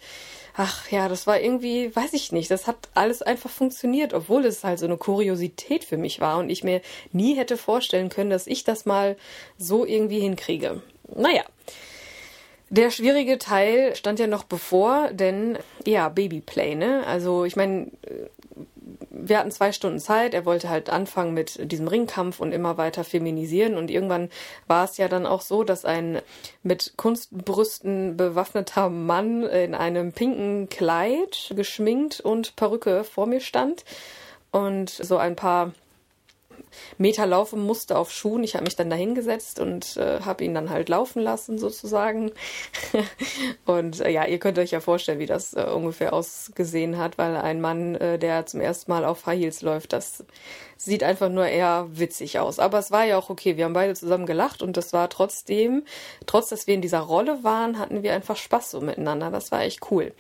ach 0.55 0.91
ja, 0.91 1.09
das 1.09 1.27
war 1.27 1.41
irgendwie, 1.41 1.95
weiß 1.95 2.13
ich 2.13 2.33
nicht, 2.33 2.51
das 2.51 2.67
hat 2.67 2.89
alles 2.95 3.23
einfach 3.23 3.51
funktioniert, 3.51 4.15
obwohl 4.15 4.45
es 4.45 4.65
halt 4.65 4.79
so 4.79 4.87
eine 4.87 4.97
Kuriosität 4.97 5.85
für 5.85 5.97
mich 5.97 6.21
war 6.21 6.39
und 6.39 6.51
ich 6.51 6.65
mir 6.65 6.81
nie 7.13 7.35
hätte 7.35 7.57
vorstellen 7.57 8.09
können, 8.09 8.31
dass 8.31 8.47
ich 8.47 8.65
das 8.65 8.87
mal 8.87 9.17
so 9.59 9.85
irgendwie 9.85 10.21
hinkriege. 10.21 10.83
Naja. 11.15 11.43
Der 12.73 12.91
schwierige 12.91 13.39
Teil 13.39 13.97
stand 13.97 14.21
ja 14.21 14.29
noch 14.29 14.45
bevor, 14.45 15.09
denn 15.13 15.59
ja, 15.85 16.09
Babyplay, 16.09 16.77
ne? 16.77 17.05
Also 17.05 17.45
ich 17.45 17.57
meine, 17.57 17.91
wir 19.11 19.39
hatten 19.39 19.51
zwei 19.51 19.73
Stunden 19.73 19.99
Zeit. 19.99 20.35
Er 20.35 20.47
wollte 20.47 20.69
halt 20.69 20.89
anfangen 20.89 21.35
mit 21.35 21.71
diesem 21.71 21.89
Ringkampf 21.89 22.41
und 22.41 22.53
immer 22.53 22.79
weiter 22.79 23.05
feminisieren. 23.05 23.77
Und 23.77 23.91
irgendwann 23.91 24.31
war 24.67 24.85
es 24.85 24.97
ja 24.97 25.09
dann 25.09 25.27
auch 25.27 25.43
so, 25.43 25.65
dass 25.65 25.85
ein 25.85 26.21
mit 26.63 26.95
Kunstbrüsten 26.97 28.17
bewaffneter 28.17 28.89
Mann 28.89 29.43
in 29.43 29.75
einem 29.75 30.13
pinken 30.13 30.69
Kleid, 30.69 31.53
geschminkt 31.55 32.21
und 32.21 32.57
Perücke 32.57 33.05
vor 33.05 33.27
mir 33.27 33.41
stand 33.41 33.85
und 34.53 34.91
so 34.91 35.17
ein 35.17 35.37
paar 35.37 35.73
Meter 36.99 37.27
laufen 37.27 37.61
musste 37.61 37.97
auf 37.97 38.11
Schuhen. 38.11 38.45
Ich 38.45 38.55
habe 38.55 38.65
mich 38.65 38.77
dann 38.77 38.91
da 38.91 38.97
hingesetzt 38.97 39.61
und 39.61 39.97
äh, 39.97 40.21
habe 40.21 40.45
ihn 40.45 40.55
dann 40.55 40.71
halt 40.71 40.89
laufen 40.89 41.21
lassen 41.21 41.59
sozusagen. 41.59 42.33
und 43.67 44.01
äh, 44.01 44.11
ja, 44.11 44.27
ihr 44.27 44.39
könnt 44.39 44.59
euch 44.59 44.71
ja 44.71 44.81
vorstellen, 44.81 45.19
wie 45.19 45.27
das 45.27 45.55
äh, 45.55 45.63
ungefähr 45.63 46.13
ausgesehen 46.13 46.99
hat, 46.99 47.19
weil 47.19 47.37
ein 47.37 47.61
Mann, 47.61 47.95
äh, 47.97 48.19
der 48.19 48.47
zum 48.47 48.61
ersten 48.61 48.91
Mal 48.91 49.05
auf 49.05 49.27
High 49.27 49.41
Heels 49.41 49.63
läuft, 49.63 49.93
das 49.93 50.25
sieht 50.77 51.03
einfach 51.03 51.29
nur 51.29 51.47
eher 51.47 51.89
witzig 51.91 52.39
aus. 52.39 52.59
Aber 52.59 52.79
es 52.79 52.91
war 52.91 53.05
ja 53.05 53.19
auch 53.19 53.31
okay. 53.31 53.57
Wir 53.57 53.67
haben 53.67 53.75
beide 53.75 53.95
zusammen 53.95 54.27
gelacht 54.27 54.63
und 54.63 54.77
das 54.77 54.93
war 54.93 55.11
trotzdem, 55.11 55.85
trotz 56.27 56.49
dass 56.49 56.67
wir 56.67 56.75
in 56.75 56.83
dieser 56.83 57.01
Rolle 57.01 57.45
waren, 57.45 57.79
hatten 57.79 58.03
wir 58.03 58.15
einfach 58.15 58.37
Spaß 58.37 58.71
so 58.71 58.81
miteinander. 58.81 59.31
Das 59.31 59.53
war 59.53 59.63
echt 59.63 59.91
cool. 59.91 60.13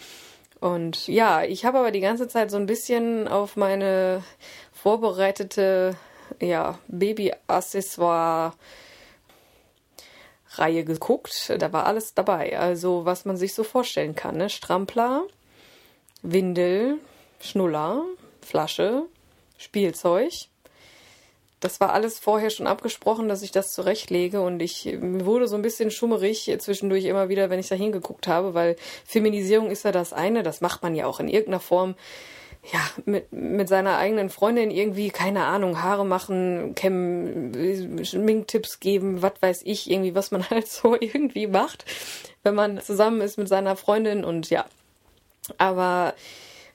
Und 0.60 1.08
ja, 1.08 1.42
ich 1.42 1.64
habe 1.64 1.78
aber 1.78 1.90
die 1.90 2.00
ganze 2.00 2.28
Zeit 2.28 2.50
so 2.50 2.58
ein 2.58 2.66
bisschen 2.66 3.26
auf 3.26 3.56
meine 3.56 4.22
vorbereitete 4.72 5.96
ja, 6.40 6.78
Baby-Accessoire 6.88 8.54
Reihe 10.54 10.84
geguckt. 10.84 11.52
Da 11.58 11.72
war 11.72 11.86
alles 11.86 12.14
dabei. 12.14 12.58
Also, 12.58 13.04
was 13.04 13.24
man 13.24 13.36
sich 13.36 13.54
so 13.54 13.62
vorstellen 13.62 14.14
kann. 14.14 14.36
Ne? 14.36 14.50
Strampler, 14.50 15.22
Windel, 16.22 16.98
Schnuller, 17.40 18.04
Flasche, 18.40 19.04
Spielzeug. 19.58 20.32
Das 21.60 21.78
war 21.78 21.92
alles 21.92 22.18
vorher 22.18 22.48
schon 22.48 22.66
abgesprochen, 22.66 23.28
dass 23.28 23.42
ich 23.42 23.52
das 23.52 23.72
zurechtlege 23.74 24.40
und 24.40 24.62
ich 24.62 24.96
wurde 25.02 25.46
so 25.46 25.56
ein 25.56 25.62
bisschen 25.62 25.90
schummerig 25.90 26.50
zwischendurch 26.58 27.04
immer 27.04 27.28
wieder, 27.28 27.50
wenn 27.50 27.60
ich 27.60 27.68
da 27.68 27.74
hingeguckt 27.74 28.28
habe, 28.28 28.54
weil 28.54 28.76
Feminisierung 29.04 29.70
ist 29.70 29.84
ja 29.84 29.92
das 29.92 30.14
eine, 30.14 30.42
das 30.42 30.62
macht 30.62 30.82
man 30.82 30.94
ja 30.94 31.04
auch 31.04 31.20
in 31.20 31.28
irgendeiner 31.28 31.60
Form 31.60 31.96
ja, 32.72 32.80
mit, 33.06 33.32
mit 33.32 33.68
seiner 33.68 33.96
eigenen 33.96 34.28
Freundin 34.28 34.70
irgendwie, 34.70 35.10
keine 35.10 35.44
Ahnung, 35.44 35.82
Haare 35.82 36.04
machen, 36.04 36.74
kämmen, 36.74 38.04
Schminktipps 38.04 38.80
geben, 38.80 39.22
was 39.22 39.32
weiß 39.40 39.62
ich, 39.64 39.90
irgendwie, 39.90 40.14
was 40.14 40.30
man 40.30 40.48
halt 40.50 40.68
so 40.68 40.94
irgendwie 40.98 41.46
macht, 41.46 41.84
wenn 42.42 42.54
man 42.54 42.80
zusammen 42.80 43.20
ist 43.20 43.38
mit 43.38 43.48
seiner 43.48 43.76
Freundin 43.76 44.24
und 44.24 44.50
ja. 44.50 44.66
Aber 45.58 46.14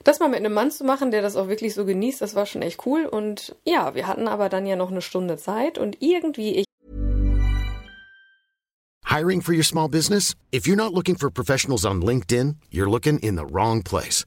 das 0.02 0.20
mal 0.20 0.28
mit 0.28 0.38
einem 0.38 0.52
Mann 0.52 0.70
zu 0.70 0.84
machen, 0.84 1.10
der 1.10 1.22
das 1.22 1.36
auch 1.36 1.48
wirklich 1.48 1.74
so 1.74 1.84
genießt, 1.84 2.20
das 2.20 2.34
war 2.34 2.46
schon 2.46 2.62
echt 2.62 2.84
cool. 2.86 3.06
Und 3.06 3.56
ja, 3.64 3.94
wir 3.94 4.06
hatten 4.06 4.28
aber 4.28 4.48
dann 4.48 4.66
ja 4.66 4.76
noch 4.76 4.90
eine 4.90 5.02
Stunde 5.02 5.36
Zeit 5.36 5.78
und 5.78 6.02
irgendwie 6.02 6.56
ich. 6.56 6.64
Hiring 9.04 9.40
for 9.40 9.54
your 9.54 9.64
small 9.64 9.88
business? 9.88 10.34
If 10.52 10.66
you're 10.66 10.76
not 10.76 10.92
looking 10.92 11.16
for 11.16 11.30
professionals 11.30 11.84
on 11.84 12.02
LinkedIn, 12.02 12.56
you're 12.70 12.90
looking 12.90 13.18
in 13.18 13.36
the 13.36 13.44
wrong 13.44 13.82
place. 13.82 14.26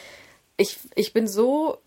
ich, 0.61 0.77
ich 0.95 1.11
bin 1.11 1.27
so, 1.27 1.77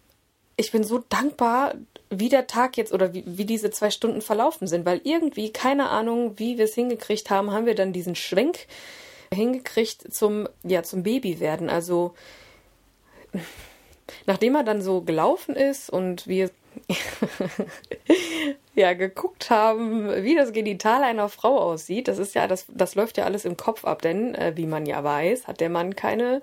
ich 0.56 0.72
bin 0.72 0.84
so 0.84 1.02
dankbar, 1.08 1.74
wie 2.10 2.28
der 2.28 2.46
Tag 2.46 2.76
jetzt 2.76 2.92
oder 2.92 3.14
wie, 3.14 3.24
wie 3.26 3.44
diese 3.44 3.70
zwei 3.70 3.90
Stunden 3.90 4.20
verlaufen 4.20 4.66
sind, 4.66 4.84
weil 4.84 5.00
irgendwie, 5.04 5.52
keine 5.52 5.88
Ahnung, 5.88 6.38
wie 6.38 6.58
wir 6.58 6.64
es 6.64 6.74
hingekriegt 6.74 7.30
haben, 7.30 7.52
haben 7.52 7.66
wir 7.66 7.74
dann 7.74 7.92
diesen 7.92 8.16
Schwenk 8.16 8.66
hingekriegt 9.32 10.12
zum, 10.12 10.48
ja, 10.64 10.82
zum 10.82 11.02
Baby 11.04 11.40
werden. 11.40 11.70
Also, 11.70 12.14
nachdem 14.26 14.56
er 14.56 14.64
dann 14.64 14.82
so 14.82 15.02
gelaufen 15.02 15.54
ist 15.54 15.88
und 15.88 16.26
wir 16.26 16.50
ja 18.74 18.94
geguckt 18.94 19.50
haben, 19.50 20.24
wie 20.24 20.34
das 20.34 20.52
Genital 20.52 21.04
einer 21.04 21.28
Frau 21.28 21.58
aussieht, 21.58 22.08
das 22.08 22.18
ist 22.18 22.34
ja, 22.34 22.48
das, 22.48 22.66
das 22.68 22.96
läuft 22.96 23.18
ja 23.18 23.24
alles 23.24 23.44
im 23.44 23.56
Kopf 23.56 23.84
ab, 23.84 24.02
denn 24.02 24.34
äh, 24.34 24.52
wie 24.56 24.66
man 24.66 24.84
ja 24.84 25.02
weiß, 25.02 25.46
hat 25.46 25.60
der 25.60 25.70
Mann 25.70 25.94
keine 25.94 26.42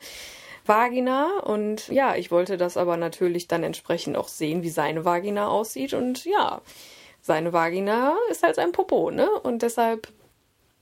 Vagina. 0.66 1.40
Und 1.40 1.88
ja, 1.90 2.16
ich 2.16 2.32
wollte 2.32 2.58
das 2.58 2.78
aber 2.78 2.98
natürlich 2.98 3.48
dann 3.48 3.64
entsprechend 3.64 4.18
auch 4.18 4.28
sehen, 4.28 4.64
wie 4.64 4.70
seine 4.70 5.06
Vagina 5.06 5.48
aussieht. 5.48 5.94
Und 5.94 6.26
ja, 6.26 6.62
seine 7.22 7.54
Vagina 7.54 8.16
ist 8.30 8.44
halt 8.44 8.56
sein 8.56 8.72
Popo, 8.72 9.12
ne? 9.12 9.30
Und 9.44 9.62
deshalb 9.62 10.08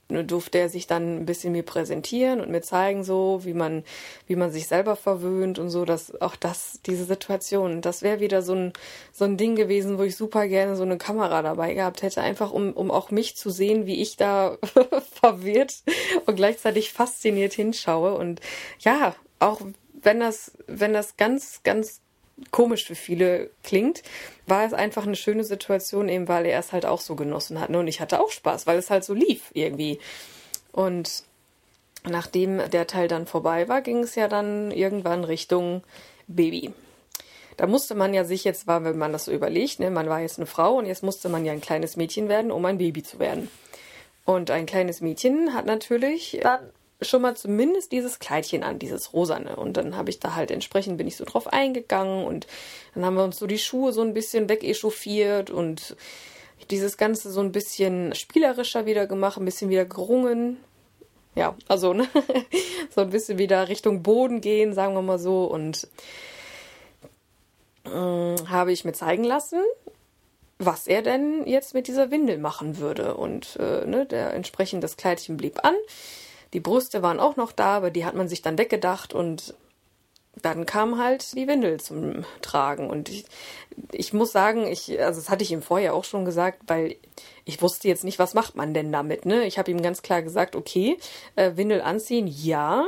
durfte 0.09 0.57
er 0.57 0.69
sich 0.69 0.87
dann 0.87 1.19
ein 1.19 1.25
bisschen 1.25 1.51
mir 1.51 1.61
präsentieren 1.61 2.41
und 2.41 2.49
mir 2.49 2.61
zeigen, 2.61 3.03
so 3.03 3.41
wie 3.43 3.53
man, 3.53 3.83
wie 4.25 4.35
man 4.35 4.51
sich 4.51 4.67
selber 4.67 4.95
verwöhnt 4.95 5.59
und 5.59 5.69
so, 5.69 5.85
dass 5.85 6.19
auch 6.19 6.35
das, 6.35 6.79
diese 6.85 7.05
Situation, 7.05 7.81
das 7.81 8.01
wäre 8.01 8.19
wieder 8.19 8.41
so 8.41 8.53
ein, 8.55 8.73
so 9.11 9.25
ein 9.25 9.37
Ding 9.37 9.55
gewesen, 9.55 9.99
wo 9.99 10.03
ich 10.03 10.15
super 10.15 10.47
gerne 10.47 10.75
so 10.75 10.83
eine 10.83 10.97
Kamera 10.97 11.43
dabei 11.43 11.75
gehabt 11.75 12.01
hätte, 12.01 12.21
einfach 12.21 12.51
um, 12.51 12.73
um 12.73 12.89
auch 12.89 13.11
mich 13.11 13.37
zu 13.37 13.51
sehen, 13.51 13.85
wie 13.85 14.01
ich 14.01 14.17
da 14.17 14.57
verwirrt 15.21 15.83
und 16.25 16.35
gleichzeitig 16.35 16.91
fasziniert 16.91 17.53
hinschaue. 17.53 18.15
Und 18.15 18.41
ja, 18.79 19.15
auch 19.39 19.61
wenn 20.01 20.19
das, 20.19 20.51
wenn 20.67 20.93
das 20.93 21.17
ganz, 21.17 21.61
ganz 21.63 22.01
komisch 22.51 22.85
für 22.85 22.95
viele 22.95 23.49
klingt, 23.63 24.01
war 24.47 24.65
es 24.65 24.73
einfach 24.73 25.05
eine 25.05 25.15
schöne 25.15 25.43
Situation, 25.43 26.09
eben 26.09 26.27
weil 26.27 26.45
er 26.45 26.59
es 26.59 26.71
halt 26.71 26.85
auch 26.85 27.01
so 27.01 27.15
genossen 27.15 27.59
hat. 27.59 27.69
Ne? 27.69 27.79
Und 27.79 27.87
ich 27.87 27.99
hatte 27.99 28.19
auch 28.21 28.31
Spaß, 28.31 28.67
weil 28.67 28.77
es 28.77 28.89
halt 28.89 29.03
so 29.03 29.13
lief 29.13 29.51
irgendwie. 29.53 29.99
Und 30.71 31.23
nachdem 32.03 32.69
der 32.69 32.87
Teil 32.87 33.07
dann 33.07 33.27
vorbei 33.27 33.67
war, 33.67 33.81
ging 33.81 33.99
es 33.99 34.15
ja 34.15 34.27
dann 34.27 34.71
irgendwann 34.71 35.23
Richtung 35.23 35.83
Baby. 36.27 36.73
Da 37.57 37.67
musste 37.67 37.93
man 37.93 38.13
ja 38.13 38.23
sich 38.23 38.45
jetzt, 38.45 38.67
wenn 38.67 38.97
man 38.97 39.11
das 39.11 39.25
so 39.25 39.33
überlegt, 39.33 39.81
ne, 39.81 39.91
man 39.91 40.07
war 40.07 40.21
jetzt 40.21 40.39
eine 40.39 40.45
Frau 40.45 40.77
und 40.77 40.85
jetzt 40.85 41.03
musste 41.03 41.27
man 41.27 41.43
ja 41.43 41.51
ein 41.51 41.59
kleines 41.59 41.97
Mädchen 41.97 42.29
werden, 42.29 42.51
um 42.51 42.63
ein 42.63 42.77
Baby 42.77 43.03
zu 43.03 43.19
werden. 43.19 43.51
Und 44.23 44.49
ein 44.49 44.65
kleines 44.65 45.01
Mädchen 45.01 45.53
hat 45.53 45.65
natürlich 45.65 46.39
dann 46.41 46.71
schon 47.01 47.21
mal 47.21 47.35
zumindest 47.35 47.91
dieses 47.91 48.19
Kleidchen 48.19 48.63
an, 48.63 48.79
dieses 48.79 49.13
rosane. 49.13 49.55
Und 49.55 49.77
dann 49.77 49.95
habe 49.95 50.09
ich 50.09 50.19
da 50.19 50.35
halt 50.35 50.51
entsprechend 50.51 50.97
bin 50.97 51.07
ich 51.07 51.15
so 51.15 51.25
drauf 51.25 51.47
eingegangen 51.47 52.25
und 52.25 52.47
dann 52.93 53.05
haben 53.05 53.15
wir 53.15 53.23
uns 53.23 53.37
so 53.37 53.47
die 53.47 53.59
Schuhe 53.59 53.93
so 53.93 54.01
ein 54.01 54.13
bisschen 54.13 54.49
wegechauffiert 54.49 55.49
und 55.49 55.95
dieses 56.69 56.97
Ganze 56.97 57.31
so 57.31 57.39
ein 57.39 57.51
bisschen 57.51 58.13
spielerischer 58.15 58.85
wieder 58.85 59.07
gemacht, 59.07 59.37
ein 59.37 59.45
bisschen 59.45 59.69
wieder 59.69 59.85
gerungen. 59.85 60.57
Ja, 61.35 61.55
also 61.67 61.93
ne? 61.93 62.07
so 62.89 63.01
ein 63.01 63.09
bisschen 63.11 63.37
wieder 63.37 63.69
Richtung 63.69 64.03
Boden 64.03 64.41
gehen, 64.41 64.73
sagen 64.73 64.93
wir 64.93 65.01
mal 65.01 65.19
so. 65.19 65.45
Und 65.45 65.87
äh, 67.85 67.89
habe 67.89 68.71
ich 68.73 68.83
mir 68.83 68.93
zeigen 68.93 69.23
lassen, 69.23 69.61
was 70.57 70.87
er 70.87 71.01
denn 71.01 71.47
jetzt 71.47 71.73
mit 71.73 71.87
dieser 71.87 72.11
Windel 72.11 72.39
machen 72.39 72.77
würde. 72.77 73.15
Und 73.15 73.55
äh, 73.57 73.85
ne, 73.85 74.05
der 74.05 74.33
entsprechend 74.33 74.83
das 74.83 74.97
Kleidchen 74.97 75.37
blieb 75.37 75.63
an. 75.63 75.75
Die 76.53 76.59
Brüste 76.59 77.01
waren 77.01 77.19
auch 77.19 77.35
noch 77.35 77.51
da, 77.51 77.77
aber 77.77 77.91
die 77.91 78.05
hat 78.05 78.15
man 78.15 78.27
sich 78.27 78.41
dann 78.41 78.57
weggedacht 78.57 79.13
und 79.13 79.55
dann 80.41 80.65
kam 80.65 80.97
halt 80.97 81.35
die 81.35 81.47
Windel 81.47 81.79
zum 81.79 82.25
Tragen. 82.41 82.89
Und 82.89 83.09
ich, 83.09 83.25
ich 83.91 84.13
muss 84.13 84.31
sagen, 84.31 84.67
ich, 84.67 85.01
also 85.01 85.19
das 85.19 85.29
hatte 85.29 85.43
ich 85.43 85.51
ihm 85.51 85.61
vorher 85.61 85.93
auch 85.93 86.05
schon 86.05 86.25
gesagt, 86.25 86.61
weil 86.67 86.95
ich 87.45 87.61
wusste 87.61 87.87
jetzt 87.87 88.03
nicht, 88.03 88.19
was 88.19 88.33
macht 88.33 88.55
man 88.55 88.73
denn 88.73 88.91
damit, 88.91 89.25
ne? 89.25 89.45
Ich 89.45 89.57
habe 89.57 89.71
ihm 89.71 89.81
ganz 89.81 90.01
klar 90.01 90.21
gesagt, 90.21 90.55
okay, 90.55 90.97
äh, 91.35 91.51
Windel 91.55 91.81
anziehen, 91.81 92.27
ja. 92.27 92.85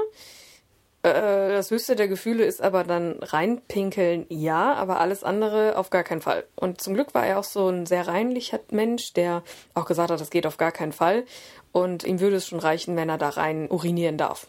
Äh, 1.03 1.53
das 1.53 1.72
höchste 1.72 1.96
der 1.96 2.08
Gefühle 2.08 2.46
ist 2.46 2.62
aber 2.62 2.84
dann 2.84 3.18
reinpinkeln, 3.22 4.27
ja, 4.30 4.74
aber 4.75 5.00
alles 5.00 5.24
andere 5.24 5.77
auf 5.77 5.89
gar 5.89 6.03
keinen 6.03 6.22
Fall. 6.22 6.46
Und 6.56 6.82
zum 6.82 6.94
Glück 6.94 7.13
war 7.13 7.25
er 7.25 7.39
auch 7.39 7.44
so 7.44 7.68
ein 7.70 7.86
sehr 7.86 8.08
reinlicher 8.08 8.60
Mensch, 8.72 9.13
der 9.13 9.44
auch 9.74 9.86
gesagt 9.86 10.12
hat, 10.12 10.22
das 10.22 10.30
geht 10.30 10.46
auf 10.46 10.58
gar 10.58 10.72
keinen 10.72 10.94
Fall. 10.94 11.25
Und 11.72 12.04
ihm 12.04 12.20
würde 12.20 12.36
es 12.36 12.48
schon 12.48 12.60
reichen, 12.60 12.96
wenn 12.96 13.10
er 13.10 13.18
da 13.18 13.30
rein 13.30 13.70
urinieren 13.70 14.18
darf. 14.18 14.48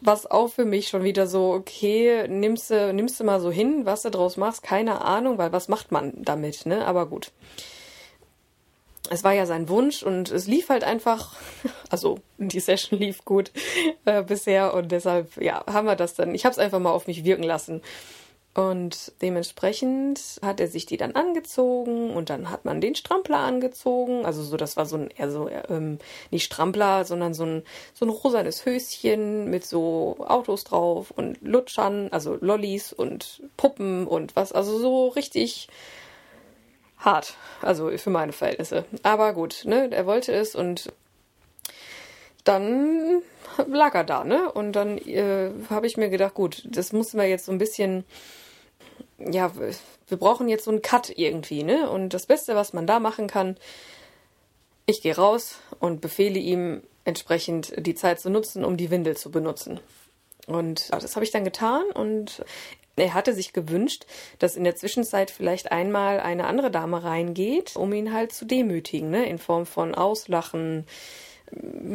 Was 0.00 0.30
auch 0.30 0.48
für 0.48 0.64
mich 0.64 0.88
schon 0.88 1.02
wieder 1.02 1.26
so, 1.26 1.52
okay, 1.52 2.26
nimmst 2.28 2.70
du, 2.70 2.92
nimmst 2.92 3.18
du 3.18 3.24
mal 3.24 3.40
so 3.40 3.50
hin, 3.50 3.84
was 3.84 4.02
du 4.02 4.10
draus 4.10 4.36
machst, 4.36 4.62
keine 4.62 5.02
Ahnung, 5.02 5.38
weil 5.38 5.52
was 5.52 5.68
macht 5.68 5.90
man 5.90 6.12
damit, 6.16 6.66
ne? 6.66 6.86
Aber 6.86 7.06
gut. 7.06 7.32
Es 9.10 9.24
war 9.24 9.32
ja 9.32 9.46
sein 9.46 9.68
Wunsch 9.68 10.02
und 10.02 10.30
es 10.30 10.46
lief 10.46 10.68
halt 10.68 10.84
einfach, 10.84 11.34
also 11.90 12.20
die 12.36 12.60
Session 12.60 12.98
lief 12.98 13.24
gut 13.24 13.50
äh, 14.04 14.22
bisher 14.22 14.74
und 14.74 14.92
deshalb, 14.92 15.36
ja, 15.38 15.64
haben 15.66 15.86
wir 15.86 15.96
das 15.96 16.14
dann. 16.14 16.34
Ich 16.34 16.44
habe 16.44 16.52
es 16.52 16.58
einfach 16.58 16.78
mal 16.78 16.92
auf 16.92 17.06
mich 17.06 17.24
wirken 17.24 17.42
lassen. 17.42 17.82
Und 18.58 19.12
dementsprechend 19.22 20.40
hat 20.42 20.58
er 20.58 20.66
sich 20.66 20.84
die 20.84 20.96
dann 20.96 21.12
angezogen 21.12 22.10
und 22.10 22.28
dann 22.28 22.50
hat 22.50 22.64
man 22.64 22.80
den 22.80 22.96
Strampler 22.96 23.38
angezogen. 23.38 24.26
Also 24.26 24.42
so, 24.42 24.56
das 24.56 24.76
war 24.76 24.84
so 24.84 24.96
ein, 24.96 25.10
eher 25.16 25.30
so, 25.30 25.48
ähm, 25.48 26.00
nicht 26.32 26.46
Strampler, 26.46 27.04
sondern 27.04 27.34
so 27.34 27.44
ein, 27.44 27.62
so 27.94 28.04
ein 28.04 28.08
rosanes 28.08 28.66
Höschen 28.66 29.48
mit 29.48 29.64
so 29.64 30.16
Autos 30.26 30.64
drauf 30.64 31.12
und 31.12 31.40
Lutschern, 31.40 32.08
also 32.10 32.36
Lollis 32.40 32.92
und 32.92 33.44
Puppen 33.56 34.08
und 34.08 34.34
was, 34.34 34.50
also 34.50 34.76
so 34.76 35.06
richtig 35.06 35.68
hart. 36.96 37.34
Also 37.62 37.96
für 37.96 38.10
meine 38.10 38.32
Verhältnisse. 38.32 38.86
Aber 39.04 39.34
gut, 39.34 39.66
ne, 39.66 39.88
er 39.92 40.04
wollte 40.04 40.32
es 40.32 40.56
und 40.56 40.92
dann 42.42 43.22
lag 43.68 43.94
er 43.94 44.02
da, 44.02 44.24
ne? 44.24 44.50
Und 44.50 44.72
dann 44.72 44.98
äh, 44.98 45.52
habe 45.70 45.86
ich 45.86 45.96
mir 45.96 46.08
gedacht, 46.08 46.34
gut, 46.34 46.64
das 46.68 46.92
mussten 46.92 47.18
wir 47.18 47.28
jetzt 47.28 47.44
so 47.44 47.52
ein 47.52 47.58
bisschen 47.58 48.04
ja, 49.18 49.52
wir 49.54 50.16
brauchen 50.16 50.48
jetzt 50.48 50.64
so 50.64 50.70
einen 50.70 50.82
Cut 50.82 51.12
irgendwie, 51.16 51.62
ne? 51.64 51.90
Und 51.90 52.14
das 52.14 52.26
Beste, 52.26 52.54
was 52.54 52.72
man 52.72 52.86
da 52.86 53.00
machen 53.00 53.26
kann, 53.26 53.56
ich 54.86 55.02
gehe 55.02 55.16
raus 55.16 55.58
und 55.80 56.00
befehle 56.00 56.38
ihm 56.38 56.82
entsprechend 57.04 57.74
die 57.76 57.94
Zeit 57.94 58.20
zu 58.20 58.30
nutzen, 58.30 58.64
um 58.64 58.76
die 58.76 58.90
Windel 58.90 59.16
zu 59.16 59.30
benutzen. 59.30 59.80
Und 60.46 60.90
das 60.92 61.14
habe 61.14 61.24
ich 61.24 61.30
dann 61.30 61.44
getan 61.44 61.84
und 61.92 62.44
er 62.96 63.14
hatte 63.14 63.34
sich 63.34 63.52
gewünscht, 63.52 64.06
dass 64.38 64.56
in 64.56 64.64
der 64.64 64.76
Zwischenzeit 64.76 65.30
vielleicht 65.30 65.72
einmal 65.72 66.20
eine 66.20 66.46
andere 66.46 66.70
Dame 66.70 67.04
reingeht, 67.04 67.76
um 67.76 67.92
ihn 67.92 68.12
halt 68.12 68.32
zu 68.32 68.44
demütigen, 68.44 69.10
ne? 69.10 69.26
In 69.26 69.38
Form 69.38 69.66
von 69.66 69.94
Auslachen, 69.94 70.86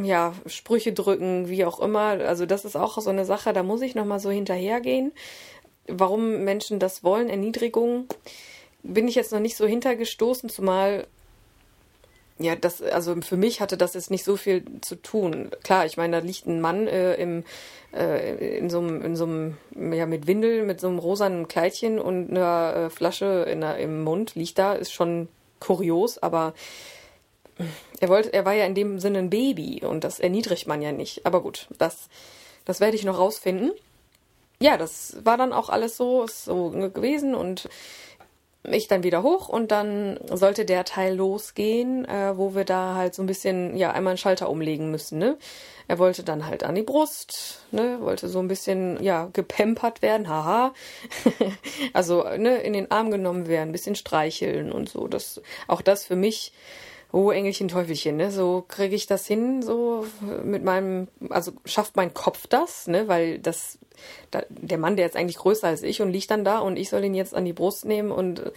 ja, 0.03 0.33
Sprüche 0.45 0.93
drücken, 0.93 1.47
wie 1.47 1.65
auch 1.65 1.79
immer. 1.79 2.19
Also 2.25 2.45
das 2.45 2.65
ist 2.65 2.75
auch 2.75 2.99
so 2.99 3.09
eine 3.09 3.25
Sache, 3.25 3.53
da 3.53 3.63
muss 3.63 3.81
ich 3.81 3.95
nochmal 3.95 4.19
so 4.19 4.29
hinterhergehen 4.29 5.13
warum 5.87 6.43
Menschen 6.43 6.79
das 6.79 7.03
wollen, 7.03 7.29
Erniedrigung, 7.29 8.07
bin 8.83 9.07
ich 9.07 9.15
jetzt 9.15 9.31
noch 9.31 9.39
nicht 9.39 9.55
so 9.55 9.65
hintergestoßen, 9.65 10.49
zumal 10.49 11.07
ja, 12.39 12.55
das, 12.55 12.81
also 12.81 13.15
für 13.21 13.37
mich 13.37 13.61
hatte 13.61 13.77
das 13.77 13.93
jetzt 13.93 14.09
nicht 14.09 14.23
so 14.23 14.37
viel 14.37 14.65
zu 14.81 14.95
tun. 14.95 15.51
Klar, 15.63 15.85
ich 15.85 15.97
meine, 15.97 16.19
da 16.19 16.25
liegt 16.25 16.47
ein 16.47 16.61
Mann 16.61 16.87
äh, 16.87 17.13
im, 17.13 17.43
äh, 17.93 18.57
in 18.57 18.69
so 18.69 18.79
einem, 18.79 19.01
in 19.75 19.93
ja, 19.93 20.07
mit 20.07 20.25
Windel, 20.25 20.63
mit 20.63 20.79
so 20.79 20.87
einem 20.87 20.97
rosanen 20.97 21.47
Kleidchen 21.47 21.99
und 21.99 22.31
einer 22.31 22.75
äh, 22.75 22.89
Flasche 22.89 23.45
in 23.49 23.61
der, 23.61 23.77
im 23.77 24.03
Mund 24.03 24.33
liegt 24.35 24.57
da, 24.57 24.73
ist 24.73 24.91
schon 24.91 25.27
kurios, 25.59 26.17
aber 26.17 26.53
er 27.99 28.09
wollte, 28.09 28.33
er 28.33 28.45
war 28.45 28.53
ja 28.53 28.65
in 28.65 28.75
dem 28.75 28.99
Sinne 28.99 29.19
ein 29.19 29.29
Baby 29.29 29.83
und 29.85 30.03
das 30.03 30.19
erniedrigt 30.19 30.67
man 30.67 30.81
ja 30.81 30.91
nicht. 30.91 31.25
Aber 31.27 31.41
gut, 31.41 31.67
das, 31.77 32.09
das 32.65 32.79
werde 32.79 32.97
ich 32.97 33.05
noch 33.05 33.19
rausfinden 33.19 33.71
ja, 34.63 34.77
das 34.77 35.17
war 35.25 35.35
dann 35.35 35.51
auch 35.51 35.67
alles 35.67 35.97
so, 35.97 36.25
so 36.25 36.69
gewesen 36.69 37.35
und 37.35 37.67
ich 38.63 38.87
dann 38.87 39.03
wieder 39.03 39.21
hoch 39.21 39.49
und 39.49 39.71
dann 39.71 40.17
sollte 40.31 40.63
der 40.63 40.85
Teil 40.85 41.15
losgehen, 41.15 42.05
äh, 42.05 42.37
wo 42.37 42.55
wir 42.55 42.63
da 42.63 42.95
halt 42.95 43.13
so 43.13 43.21
ein 43.21 43.25
bisschen, 43.25 43.75
ja, 43.75 43.91
einmal 43.91 44.11
einen 44.11 44.17
Schalter 44.17 44.49
umlegen 44.49 44.89
müssen, 44.89 45.19
ne? 45.19 45.37
Er 45.89 45.99
wollte 45.99 46.23
dann 46.23 46.47
halt 46.47 46.63
an 46.63 46.75
die 46.75 46.81
Brust, 46.81 47.59
ne? 47.71 47.97
Wollte 47.99 48.29
so 48.29 48.39
ein 48.39 48.47
bisschen, 48.47 49.03
ja, 49.03 49.29
gepempert 49.33 50.01
werden, 50.01 50.29
haha. 50.29 50.73
also, 51.93 52.23
ne, 52.37 52.61
in 52.61 52.71
den 52.71 52.89
Arm 52.89 53.11
genommen 53.11 53.47
werden, 53.47 53.69
ein 53.69 53.73
bisschen 53.73 53.95
streicheln 53.95 54.71
und 54.71 54.87
so. 54.87 55.09
Das, 55.09 55.41
auch 55.67 55.81
das 55.81 56.05
für 56.05 56.15
mich 56.15 56.53
oh 57.13 57.29
Engelchen, 57.29 57.67
Teufelchen, 57.67 58.17
ne? 58.17 58.31
So 58.31 58.65
kriege 58.67 58.95
ich 58.95 59.05
das 59.05 59.27
hin, 59.27 59.61
so 59.61 60.05
mit 60.43 60.63
meinem, 60.63 61.07
also 61.29 61.53
schafft 61.63 61.95
mein 61.95 62.13
Kopf 62.13 62.47
das, 62.47 62.87
ne? 62.87 63.07
Weil 63.07 63.37
das, 63.37 63.77
da, 64.31 64.43
der 64.49 64.79
Mann, 64.79 64.97
der 64.97 65.05
ist 65.05 65.15
eigentlich 65.15 65.37
größer 65.37 65.67
als 65.67 65.83
ich 65.83 66.01
und 66.01 66.11
liegt 66.11 66.31
dann 66.31 66.43
da 66.43 66.57
und 66.59 66.75
ich 66.75 66.89
soll 66.89 67.05
ihn 67.05 67.13
jetzt 67.13 67.35
an 67.35 67.45
die 67.45 67.53
Brust 67.53 67.85
nehmen 67.85 68.11
und 68.11 68.39
äh, 68.39 68.51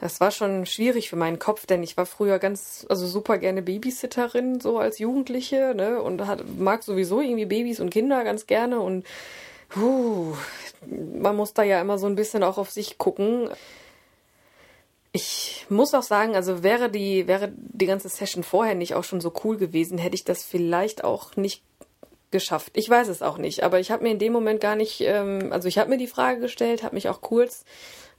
das 0.00 0.18
war 0.18 0.30
schon 0.30 0.66
schwierig 0.66 1.10
für 1.10 1.16
meinen 1.16 1.38
Kopf, 1.38 1.66
denn 1.66 1.82
ich 1.82 1.96
war 1.96 2.06
früher 2.06 2.38
ganz, 2.38 2.86
also 2.88 3.06
super 3.06 3.38
gerne 3.38 3.62
Babysitterin, 3.62 4.60
so 4.60 4.78
als 4.78 4.98
Jugendliche, 4.98 5.74
ne? 5.76 6.00
Und 6.00 6.26
hat, 6.26 6.42
mag 6.58 6.82
sowieso 6.82 7.20
irgendwie 7.20 7.46
Babys 7.46 7.80
und 7.80 7.90
Kinder 7.90 8.24
ganz 8.24 8.46
gerne 8.46 8.80
und 8.80 9.04
puh, 9.68 10.34
man 10.88 11.36
muss 11.36 11.52
da 11.52 11.62
ja 11.62 11.82
immer 11.82 11.98
so 11.98 12.06
ein 12.06 12.16
bisschen 12.16 12.42
auch 12.42 12.56
auf 12.56 12.70
sich 12.70 12.96
gucken. 12.96 13.50
Ich 15.16 15.64
muss 15.68 15.94
auch 15.94 16.02
sagen, 16.02 16.34
also 16.34 16.64
wäre 16.64 16.90
die, 16.90 17.28
wäre 17.28 17.52
die 17.56 17.86
ganze 17.86 18.08
Session 18.08 18.42
vorher 18.42 18.74
nicht 18.74 18.96
auch 18.96 19.04
schon 19.04 19.20
so 19.20 19.32
cool 19.44 19.56
gewesen, 19.56 19.96
hätte 19.96 20.16
ich 20.16 20.24
das 20.24 20.42
vielleicht 20.42 21.04
auch 21.04 21.36
nicht 21.36 21.62
geschafft. 22.32 22.72
Ich 22.74 22.90
weiß 22.90 23.06
es 23.06 23.22
auch 23.22 23.38
nicht, 23.38 23.62
aber 23.62 23.78
ich 23.78 23.92
habe 23.92 24.02
mir 24.02 24.10
in 24.10 24.18
dem 24.18 24.32
Moment 24.32 24.60
gar 24.60 24.74
nicht, 24.74 25.00
ähm, 25.02 25.52
also 25.52 25.68
ich 25.68 25.78
habe 25.78 25.88
mir 25.88 25.98
die 25.98 26.08
Frage 26.08 26.40
gestellt, 26.40 26.82
habe 26.82 26.96
mich 26.96 27.08
auch 27.08 27.20
kurz 27.20 27.64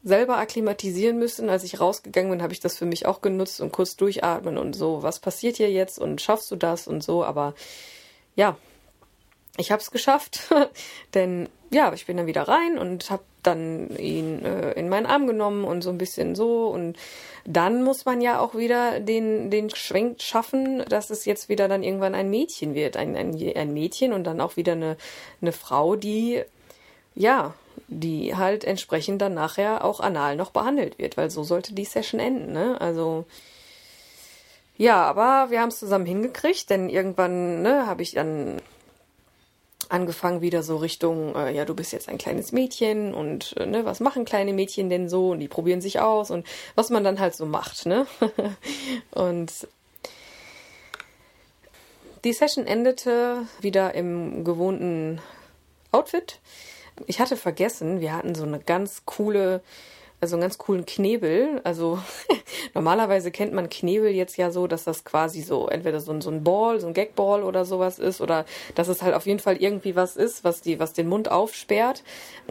selber 0.03 0.37
akklimatisieren 0.37 1.19
müssen. 1.19 1.49
Als 1.49 1.65
ich 1.65 1.81
rausgegangen 1.81 2.31
bin, 2.31 2.41
habe 2.41 2.53
ich 2.53 2.61
das 2.61 2.77
für 2.77 2.85
mich 2.85 3.05
auch 3.05 3.19
genutzt 3.19 3.59
und 3.59 3.73
kurz 3.73 3.97
durchatmen 3.97 4.57
und 4.57 4.73
so, 4.73 5.03
was 5.03 5.19
passiert 5.19 5.57
hier 5.57 5.69
jetzt 5.69 5.99
und 5.99 6.21
schaffst 6.21 6.49
du 6.49 6.55
das 6.55 6.87
und 6.87 7.03
so, 7.03 7.25
aber 7.25 7.55
ja, 8.37 8.55
ich 9.57 9.69
habe 9.73 9.81
es 9.81 9.91
geschafft, 9.91 10.49
denn 11.13 11.49
ja, 11.71 11.91
ich 11.91 12.05
bin 12.05 12.15
dann 12.15 12.27
wieder 12.27 12.47
rein 12.47 12.77
und 12.77 13.09
habe 13.09 13.23
dann 13.47 13.95
ihn 13.97 14.43
äh, 14.43 14.71
in 14.73 14.89
meinen 14.89 15.05
Arm 15.05 15.27
genommen 15.27 15.63
und 15.63 15.81
so 15.81 15.89
ein 15.89 15.97
bisschen 15.97 16.35
so. 16.35 16.67
Und 16.67 16.97
dann 17.45 17.83
muss 17.83 18.05
man 18.05 18.21
ja 18.21 18.39
auch 18.39 18.55
wieder 18.55 18.99
den 18.99 19.51
den 19.51 19.69
Schwenk 19.69 20.21
schaffen, 20.21 20.83
dass 20.89 21.09
es 21.09 21.25
jetzt 21.25 21.49
wieder 21.49 21.67
dann 21.67 21.83
irgendwann 21.83 22.15
ein 22.15 22.29
Mädchen 22.29 22.75
wird, 22.75 22.97
ein 22.97 23.15
ein, 23.15 23.35
ein 23.55 23.73
Mädchen 23.73 24.13
und 24.13 24.23
dann 24.25 24.41
auch 24.41 24.57
wieder 24.57 24.73
eine 24.73 24.97
eine 25.41 25.51
Frau, 25.51 25.95
die 25.95 26.43
ja, 27.15 27.53
die 27.87 28.35
halt 28.35 28.65
entsprechend 28.65 29.21
dann 29.21 29.33
nachher 29.33 29.83
auch 29.85 29.99
anal 29.99 30.35
noch 30.35 30.51
behandelt 30.51 30.99
wird, 30.99 31.17
weil 31.17 31.29
so 31.29 31.43
sollte 31.43 31.73
die 31.73 31.85
Session 31.85 32.19
enden, 32.19 32.51
ne? 32.53 32.79
Also 32.81 33.25
ja, 34.77 35.03
aber 35.03 35.49
wir 35.51 35.61
haben 35.61 35.69
es 35.69 35.79
zusammen 35.79 36.05
hingekriegt, 36.05 36.69
denn 36.69 36.89
irgendwann 36.89 37.61
ne, 37.61 37.87
habe 37.87 38.01
ich 38.01 38.11
dann 38.11 38.61
angefangen 39.91 40.41
wieder 40.41 40.63
so 40.63 40.77
Richtung, 40.77 41.35
äh, 41.35 41.51
ja, 41.51 41.65
du 41.65 41.73
bist 41.73 41.93
jetzt 41.93 42.09
ein 42.09 42.17
kleines 42.17 42.51
Mädchen 42.51 43.13
und 43.13 43.55
äh, 43.57 43.65
ne, 43.65 43.85
was 43.85 43.99
machen 43.99 44.25
kleine 44.25 44.53
Mädchen 44.53 44.89
denn 44.89 45.09
so? 45.09 45.31
Und 45.31 45.39
die 45.39 45.47
probieren 45.47 45.81
sich 45.81 45.99
aus 45.99 46.31
und 46.31 46.45
was 46.75 46.89
man 46.89 47.03
dann 47.03 47.19
halt 47.19 47.35
so 47.35 47.45
macht, 47.45 47.85
ne? 47.85 48.07
und 49.11 49.51
die 52.23 52.33
Session 52.33 52.65
endete 52.65 53.45
wieder 53.61 53.93
im 53.93 54.43
gewohnten 54.43 55.21
Outfit. 55.91 56.39
Ich 57.07 57.19
hatte 57.19 57.37
vergessen, 57.37 57.99
wir 57.99 58.13
hatten 58.13 58.35
so 58.35 58.43
eine 58.43 58.59
ganz 58.59 59.03
coole 59.05 59.61
also 60.21 60.35
einen 60.35 60.41
ganz 60.41 60.57
coolen 60.57 60.85
Knebel. 60.85 61.61
Also 61.63 61.99
normalerweise 62.73 63.31
kennt 63.31 63.53
man 63.53 63.69
Knebel 63.69 64.11
jetzt 64.11 64.37
ja 64.37 64.51
so, 64.51 64.67
dass 64.67 64.83
das 64.83 65.03
quasi 65.03 65.41
so 65.41 65.67
entweder 65.67 65.99
so 65.99 66.11
ein, 66.11 66.21
so 66.21 66.29
ein 66.31 66.43
Ball, 66.43 66.79
so 66.79 66.87
ein 66.87 66.93
Gagball 66.93 67.43
oder 67.43 67.65
sowas 67.65 67.99
ist 67.99 68.21
oder 68.21 68.45
dass 68.75 68.87
es 68.87 69.01
halt 69.01 69.13
auf 69.13 69.25
jeden 69.25 69.39
Fall 69.39 69.57
irgendwie 69.57 69.95
was 69.95 70.15
ist, 70.15 70.43
was 70.43 70.61
die, 70.61 70.79
was 70.79 70.93
den 70.93 71.07
Mund 71.07 71.29
aufsperrt, 71.29 72.03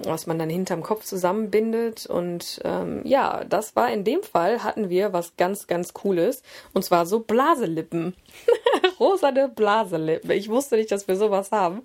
was 0.05 0.27
man 0.27 0.38
dann 0.38 0.50
hinterm 0.50 0.83
Kopf 0.83 1.05
zusammenbindet. 1.05 2.07
Und 2.07 2.61
ähm, 2.64 3.00
ja, 3.05 3.44
das 3.44 3.77
war 3.77 3.90
in 3.92 4.05
dem 4.05 4.22
Fall 4.22 4.62
hatten 4.62 4.90
wir 4.90 5.12
was 5.12 5.37
ganz, 5.37 5.66
ganz 5.66 5.94
Cooles 5.94 6.42
und 6.72 6.85
zwar 6.85 7.07
so 7.07 7.20
Blaselippen. 7.20 8.14
Rosane 9.00 9.48
Blaselippen. 9.48 10.31
Ich 10.31 10.48
wusste 10.48 10.77
nicht, 10.77 10.92
dass 10.92 11.09
wir 11.09 11.16
sowas 11.16 11.50
haben, 11.53 11.83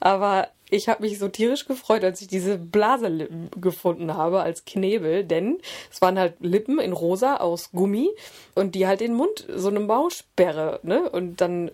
aber 0.00 0.48
ich 0.70 0.88
habe 0.88 1.02
mich 1.02 1.18
so 1.18 1.28
tierisch 1.28 1.66
gefreut, 1.66 2.02
als 2.02 2.20
ich 2.20 2.28
diese 2.28 2.58
Blaselippen 2.58 3.50
gefunden 3.60 4.14
habe 4.14 4.42
als 4.42 4.64
Knebel, 4.64 5.24
denn 5.24 5.58
es 5.90 6.02
waren 6.02 6.18
halt 6.18 6.34
Lippen 6.40 6.78
in 6.78 6.92
rosa 6.92 7.36
aus 7.36 7.70
Gummi 7.70 8.10
und 8.54 8.74
die 8.74 8.86
halt 8.86 9.00
den 9.00 9.14
Mund 9.14 9.46
so 9.48 9.68
eine 9.68 9.80
Maussperre, 9.80 10.80
ne? 10.82 11.08
Und 11.08 11.40
dann 11.40 11.70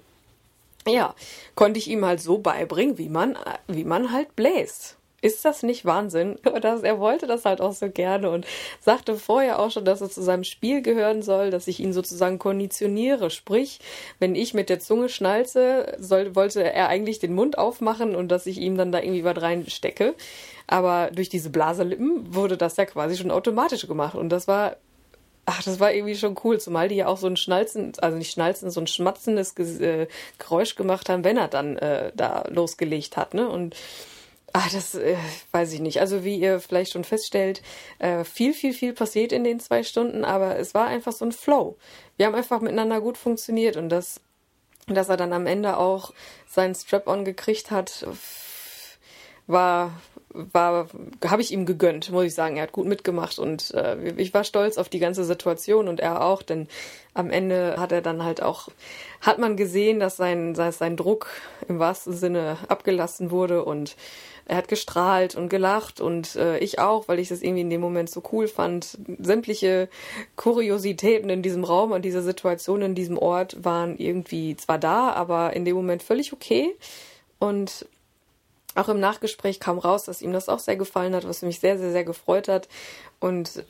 ja, 0.87 1.15
konnte 1.55 1.79
ich 1.79 1.89
ihm 1.89 2.05
halt 2.05 2.21
so 2.21 2.39
beibringen, 2.39 2.99
wie 2.99 3.09
man 3.09 3.39
wie 3.69 3.85
man 3.85 4.13
halt 4.13 4.35
bläst. 4.37 4.97
Ist 5.23 5.45
das 5.45 5.63
nicht 5.63 5.87
Wahnsinn? 5.87 6.39
Das, 6.63 6.83
er 6.83 7.01
wollte 7.01 7.27
das 7.27 7.45
halt 7.45 7.61
auch 7.61 7.73
so 7.73 7.89
gerne 7.89 8.31
und 8.31 8.47
sagte 8.81 9.17
vorher 9.17 9.59
auch 9.59 9.71
schon, 9.71 9.85
dass 9.85 10.01
es 10.01 10.15
zu 10.15 10.23
seinem 10.23 10.45
Spiel 10.45 10.83
gehören 10.83 11.23
soll, 11.23 11.51
dass 11.51 11.67
ich 11.67 11.81
ihn 11.81 11.93
sozusagen 11.93 12.39
konditioniere. 12.39 13.31
Sprich, 13.31 13.81
wenn 14.21 14.37
ich 14.37 14.55
mit 14.55 14.69
der 14.69 14.79
Zunge 14.79 15.09
schnalze, 15.09 15.97
soll, 15.99 16.37
wollte 16.37 16.63
er 16.63 16.89
eigentlich 16.89 17.19
den 17.19 17.35
Mund 17.35 17.59
aufmachen 17.59 18.15
und 18.15 18.29
dass 18.29 18.47
ich 18.47 18.59
ihm 18.59 18.77
dann 18.77 18.93
da 18.93 19.01
irgendwie 19.01 19.25
was 19.25 19.41
reinstecke. 19.41 20.15
Aber 20.67 21.11
durch 21.13 21.29
diese 21.29 21.51
Blaselippen 21.51 22.35
wurde 22.35 22.57
das 22.57 22.77
ja 22.77 22.85
quasi 22.85 23.17
schon 23.17 23.31
automatisch 23.31 23.87
gemacht. 23.89 24.15
Und 24.15 24.29
das 24.29 24.47
war 24.47 24.77
Ach, 25.45 25.61
das 25.65 25.81
war 25.81 25.93
irgendwie 25.93 26.15
schon 26.15 26.37
cool, 26.45 26.61
zumal 26.61 26.87
die 26.87 26.95
ja 26.95 27.09
auch 27.09 27.17
so 27.17 27.27
ein 27.27 27.37
Schnalzen, 27.37 27.93
also 28.01 28.17
nicht 28.17 28.31
Schnalzen, 28.31 28.71
so 28.71 28.81
ein 28.81 28.87
schmatzendes 28.87 29.59
äh, 29.59 30.07
Geräusch 30.39 30.77
gemacht 30.77 31.09
haben, 31.09 31.25
wenn 31.25 31.37
er 31.37 31.49
dann 31.49 31.77
äh, 31.79 32.13
da 32.15 32.45
losgelegt 32.49 33.17
hat, 33.17 33.35
ne? 33.35 33.49
Und 33.49 33.75
Ah, 34.55 34.69
das 34.71 34.95
äh, 34.95 35.17
weiß 35.53 35.73
ich 35.73 35.81
nicht. 35.81 36.01
Also 36.01 36.25
wie 36.25 36.37
ihr 36.37 36.61
vielleicht 36.61 36.93
schon 36.93 37.05
feststellt, 37.05 37.63
äh, 37.99 38.23
viel, 38.25 38.53
viel, 38.53 38.75
viel 38.75 38.93
passiert 38.93 39.33
in 39.33 39.45
den 39.45 39.61
zwei 39.61 39.83
Stunden, 39.83 40.25
aber 40.25 40.59
es 40.59 40.75
war 40.75 40.87
einfach 40.89 41.13
so 41.13 41.25
ein 41.25 41.33
Flow. 41.33 41.79
Wir 42.19 42.27
haben 42.27 42.35
einfach 42.35 42.61
miteinander 42.61 43.01
gut 43.01 43.17
funktioniert 43.17 43.77
und 43.79 43.89
das, 43.89 44.21
dass 44.89 45.09
er 45.09 45.17
dann 45.17 45.33
am 45.33 45.47
Ende 45.47 45.79
auch 45.79 46.13
seinen 46.47 46.75
Strap-on 46.75 47.25
gekriegt 47.25 47.71
hat, 47.71 48.07
war 49.47 49.93
war, 50.35 50.89
habe 51.25 51.43
ich 51.43 51.53
ihm 51.53 51.67
gegönnt, 51.67 52.11
muss 52.11 52.25
ich 52.25 52.35
sagen. 52.35 52.57
Er 52.57 52.65
hat 52.65 52.73
gut 52.73 52.87
mitgemacht 52.87 53.39
und 53.39 53.73
äh, 53.75 54.13
ich 54.17 54.33
war 54.35 54.45
stolz 54.45 54.79
auf 54.79 54.89
die 54.89 54.99
ganze 54.99 55.25
Situation 55.25 55.89
und 55.89 56.01
er 56.01 56.25
auch, 56.25 56.43
denn 56.43 56.69
am 57.15 57.31
Ende 57.31 57.77
hat 57.79 57.93
er 57.93 58.03
dann 58.03 58.25
halt 58.25 58.43
auch, 58.43 58.69
hat 59.21 59.39
man 59.39 59.57
gesehen, 59.57 60.01
dass 60.01 60.17
sein, 60.17 60.55
dass 60.55 60.79
sein 60.79 60.97
Druck 60.97 61.29
im 61.69 61.79
wahrsten 61.79 62.15
Sinne 62.15 62.59
abgelassen 62.69 63.31
wurde 63.31 63.65
und 63.65 63.97
er 64.47 64.57
hat 64.57 64.69
gestrahlt 64.69 65.37
und 65.37 65.49
gelacht 65.49 66.01
und 66.01 66.35
äh, 66.37 66.59
ich 66.59 66.79
auch, 66.79 67.07
weil 67.07 67.21
ich 67.21 67.29
das 67.29 67.43
irgendwie 67.43 67.61
in 67.61 67.71
dem 67.71 67.81
Moment 67.81 68.11
so 68.11 68.23
cool 68.33 68.49
fand. 68.49 68.99
Sämtliche 69.21 69.89
Kuriositäten 70.37 71.31
in 71.31 71.43
diesem 71.43 71.65
Raum 71.65 71.93
und 71.93 72.05
diese 72.05 72.23
Situation 72.23 72.83
in 72.83 72.95
diesem 72.95 73.19
Ort 73.19 73.65
waren 73.65 73.97
irgendwie 73.99 74.57
zwar 74.57 74.79
da, 74.79 75.13
aber 75.13 75.55
in 75.55 75.65
dem 75.65 75.77
Moment 75.77 76.03
völlig 76.03 76.33
okay. 76.33 76.75
Und 77.39 77.87
auch 78.75 78.89
im 78.89 79.01
Nachgespräch 79.01 79.61
kam 79.61 79.79
raus, 79.79 80.05
dass 80.05 80.23
ihm 80.23 80.33
das 80.33 80.49
auch 80.49 80.59
sehr 80.59 80.77
gefallen 80.77 81.15
hat, 81.15 81.27
was 81.27 81.43
mich 81.43 81.61
sehr, 81.61 81.79
sehr, 81.79 81.93
sehr 81.93 82.05
gefreut 82.05 82.49
hat. 82.49 82.69
Und 83.21 83.65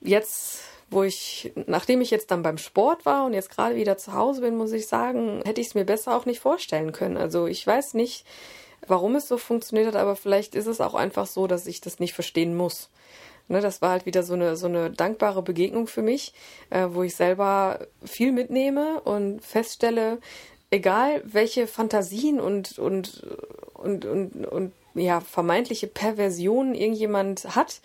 jetzt, 0.00 0.60
wo 0.90 1.02
ich, 1.02 1.52
nachdem 1.66 2.00
ich 2.00 2.10
jetzt 2.10 2.30
dann 2.30 2.42
beim 2.42 2.58
Sport 2.58 3.06
war 3.06 3.24
und 3.24 3.32
jetzt 3.32 3.50
gerade 3.50 3.76
wieder 3.76 3.96
zu 3.98 4.12
Hause 4.12 4.42
bin, 4.42 4.56
muss 4.56 4.72
ich 4.72 4.86
sagen, 4.86 5.42
hätte 5.44 5.60
ich 5.60 5.68
es 5.68 5.74
mir 5.74 5.84
besser 5.84 6.16
auch 6.16 6.26
nicht 6.26 6.40
vorstellen 6.40 6.92
können. 6.92 7.16
Also 7.16 7.46
ich 7.46 7.66
weiß 7.66 7.94
nicht, 7.94 8.26
warum 8.86 9.16
es 9.16 9.28
so 9.28 9.38
funktioniert 9.38 9.88
hat, 9.88 9.96
aber 9.96 10.16
vielleicht 10.16 10.54
ist 10.54 10.66
es 10.66 10.80
auch 10.80 10.94
einfach 10.94 11.26
so, 11.26 11.46
dass 11.46 11.66
ich 11.66 11.80
das 11.80 11.98
nicht 11.98 12.14
verstehen 12.14 12.56
muss. 12.56 12.90
Ne, 13.48 13.60
das 13.60 13.80
war 13.80 13.90
halt 13.90 14.06
wieder 14.06 14.24
so 14.24 14.34
eine, 14.34 14.56
so 14.56 14.66
eine 14.66 14.90
dankbare 14.90 15.40
Begegnung 15.40 15.86
für 15.86 16.02
mich, 16.02 16.32
äh, 16.70 16.88
wo 16.90 17.04
ich 17.04 17.14
selber 17.14 17.86
viel 18.04 18.32
mitnehme 18.32 19.00
und 19.02 19.40
feststelle, 19.40 20.18
egal 20.70 21.22
welche 21.24 21.68
Fantasien 21.68 22.40
und, 22.40 22.78
und, 22.78 23.24
und, 23.76 24.04
und, 24.04 24.46
und 24.46 24.72
ja, 24.94 25.20
vermeintliche 25.20 25.86
Perversionen 25.86 26.74
irgendjemand 26.74 27.56
hat, 27.56 27.80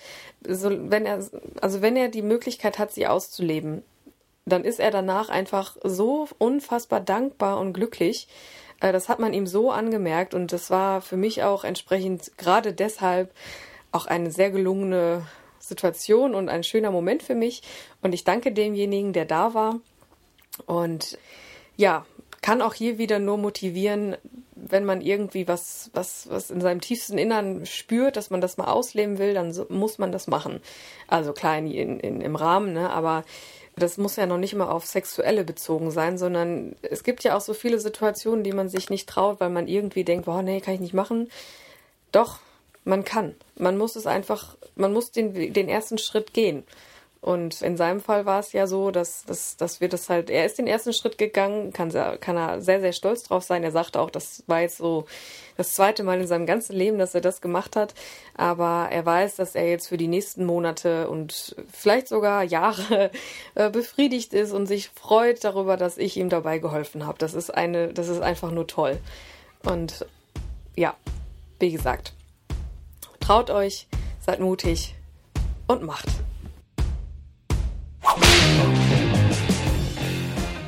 so, 0.47 0.69
wenn 0.89 1.05
er, 1.05 1.25
also 1.61 1.81
wenn 1.81 1.95
er 1.95 2.07
die 2.07 2.21
Möglichkeit 2.21 2.79
hat, 2.79 2.91
sie 2.91 3.07
auszuleben, 3.07 3.83
dann 4.45 4.63
ist 4.63 4.79
er 4.79 4.91
danach 4.91 5.29
einfach 5.29 5.77
so 5.83 6.27
unfassbar 6.37 6.99
dankbar 6.99 7.59
und 7.59 7.73
glücklich, 7.73 8.27
äh, 8.79 8.91
das 8.91 9.09
hat 9.09 9.19
man 9.19 9.33
ihm 9.33 9.47
so 9.47 9.71
angemerkt 9.71 10.33
und 10.33 10.51
das 10.51 10.69
war 10.69 11.01
für 11.01 11.17
mich 11.17 11.43
auch 11.43 11.63
entsprechend 11.63 12.37
gerade 12.37 12.73
deshalb 12.73 13.31
auch 13.91 14.05
eine 14.05 14.31
sehr 14.31 14.51
gelungene 14.51 15.25
Situation 15.59 16.33
und 16.35 16.49
ein 16.49 16.63
schöner 16.63 16.91
Moment 16.91 17.23
für 17.23 17.35
mich. 17.35 17.61
Und 18.01 18.13
ich 18.13 18.23
danke 18.23 18.51
demjenigen, 18.51 19.13
der 19.13 19.25
da 19.25 19.53
war. 19.53 19.79
Und 20.65 21.17
ja, 21.77 22.05
kann 22.41 22.61
auch 22.61 22.73
hier 22.73 22.97
wieder 22.97 23.19
nur 23.19 23.37
motivieren, 23.37 24.17
wenn 24.69 24.85
man 24.85 25.01
irgendwie 25.01 25.47
was, 25.47 25.89
was, 25.93 26.29
was 26.29 26.51
in 26.51 26.61
seinem 26.61 26.81
tiefsten 26.81 27.17
Innern 27.17 27.65
spürt, 27.65 28.15
dass 28.15 28.29
man 28.29 28.41
das 28.41 28.57
mal 28.57 28.67
ausleben 28.67 29.17
will, 29.17 29.33
dann 29.33 29.51
so, 29.51 29.65
muss 29.69 29.97
man 29.97 30.11
das 30.11 30.27
machen. 30.27 30.61
Also 31.07 31.33
klar 31.33 31.57
in, 31.57 31.99
in, 31.99 32.21
im 32.21 32.35
Rahmen, 32.35 32.73
ne? 32.73 32.89
aber 32.89 33.23
das 33.75 33.97
muss 33.97 34.15
ja 34.15 34.25
noch 34.25 34.37
nicht 34.37 34.53
immer 34.53 34.71
auf 34.71 34.85
Sexuelle 34.85 35.43
bezogen 35.43 35.91
sein, 35.91 36.17
sondern 36.17 36.75
es 36.81 37.03
gibt 37.03 37.23
ja 37.23 37.35
auch 37.35 37.41
so 37.41 37.53
viele 37.53 37.79
Situationen, 37.79 38.43
die 38.43 38.51
man 38.51 38.69
sich 38.69 38.89
nicht 38.89 39.07
traut, 39.07 39.39
weil 39.39 39.49
man 39.49 39.67
irgendwie 39.67 40.03
denkt, 40.03 40.25
boah, 40.25 40.41
nee, 40.41 40.61
kann 40.61 40.75
ich 40.75 40.81
nicht 40.81 40.93
machen. 40.93 41.29
Doch, 42.11 42.39
man 42.83 43.05
kann. 43.05 43.35
Man 43.55 43.77
muss 43.77 43.95
es 43.95 44.07
einfach, 44.07 44.57
man 44.75 44.93
muss 44.93 45.11
den, 45.11 45.53
den 45.53 45.69
ersten 45.69 45.97
Schritt 45.97 46.33
gehen. 46.33 46.63
Und 47.21 47.61
in 47.61 47.77
seinem 47.77 48.01
Fall 48.01 48.25
war 48.25 48.39
es 48.39 48.51
ja 48.51 48.65
so, 48.65 48.89
dass, 48.89 49.25
dass, 49.25 49.55
dass 49.55 49.79
wir 49.79 49.89
das 49.89 50.09
halt, 50.09 50.31
er 50.31 50.43
ist 50.43 50.57
den 50.57 50.65
ersten 50.65 50.91
Schritt 50.91 51.19
gegangen, 51.19 51.71
kann, 51.71 51.91
kann 51.91 52.35
er 52.35 52.61
sehr, 52.61 52.81
sehr 52.81 52.93
stolz 52.93 53.21
drauf 53.21 53.43
sein. 53.43 53.63
Er 53.63 53.69
sagte 53.69 53.99
auch, 53.99 54.09
das 54.09 54.43
war 54.47 54.61
jetzt 54.61 54.77
so 54.77 55.05
das 55.55 55.73
zweite 55.73 56.01
Mal 56.01 56.19
in 56.19 56.25
seinem 56.25 56.47
ganzen 56.47 56.75
Leben, 56.75 56.97
dass 56.97 57.13
er 57.13 57.21
das 57.21 57.39
gemacht 57.39 57.75
hat. 57.75 57.93
Aber 58.35 58.87
er 58.89 59.05
weiß, 59.05 59.35
dass 59.35 59.53
er 59.53 59.69
jetzt 59.69 59.87
für 59.87 59.97
die 59.97 60.07
nächsten 60.07 60.45
Monate 60.45 61.09
und 61.09 61.55
vielleicht 61.71 62.07
sogar 62.07 62.43
Jahre 62.43 63.11
äh, 63.53 63.69
befriedigt 63.69 64.33
ist 64.33 64.51
und 64.51 64.65
sich 64.65 64.89
freut 64.89 65.43
darüber, 65.43 65.77
dass 65.77 65.99
ich 65.99 66.17
ihm 66.17 66.29
dabei 66.29 66.57
geholfen 66.57 67.05
habe. 67.05 67.19
Das 67.19 67.35
ist 67.35 67.53
eine, 67.53 67.93
das 67.93 68.07
ist 68.07 68.21
einfach 68.21 68.49
nur 68.49 68.65
toll. 68.65 68.97
Und 69.63 70.07
ja, 70.75 70.95
wie 71.59 71.71
gesagt, 71.71 72.13
traut 73.19 73.51
euch, 73.51 73.87
seid 74.25 74.39
mutig 74.39 74.95
und 75.67 75.83
macht. 75.83 76.07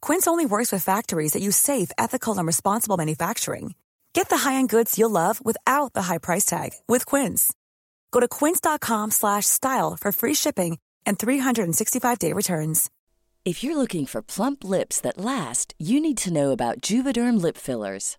Quince 0.00 0.28
only 0.28 0.46
works 0.46 0.70
with 0.70 0.84
factories 0.84 1.32
that 1.32 1.42
use 1.42 1.56
safe, 1.56 1.90
ethical, 1.98 2.38
and 2.38 2.46
responsible 2.46 2.96
manufacturing. 2.96 3.74
Get 4.12 4.28
the 4.28 4.38
high-end 4.38 4.68
goods 4.68 4.96
you'll 4.98 5.10
love 5.10 5.44
without 5.44 5.92
the 5.94 6.02
high 6.02 6.18
price 6.18 6.44
tag 6.44 6.70
with 6.86 7.04
Quince. 7.06 7.52
Go 8.12 8.20
to 8.20 8.28
quince.com/style 8.28 9.96
for 10.00 10.12
free 10.12 10.34
shipping 10.34 10.78
and 11.06 11.18
365-day 11.18 12.32
returns. 12.32 12.90
If 13.44 13.64
you're 13.64 13.76
looking 13.76 14.06
for 14.06 14.20
plump 14.22 14.64
lips 14.64 15.00
that 15.00 15.18
last, 15.18 15.74
you 15.78 15.98
need 16.00 16.18
to 16.18 16.32
know 16.32 16.50
about 16.50 16.80
Juvederm 16.82 17.40
lip 17.40 17.56
fillers. 17.56 18.18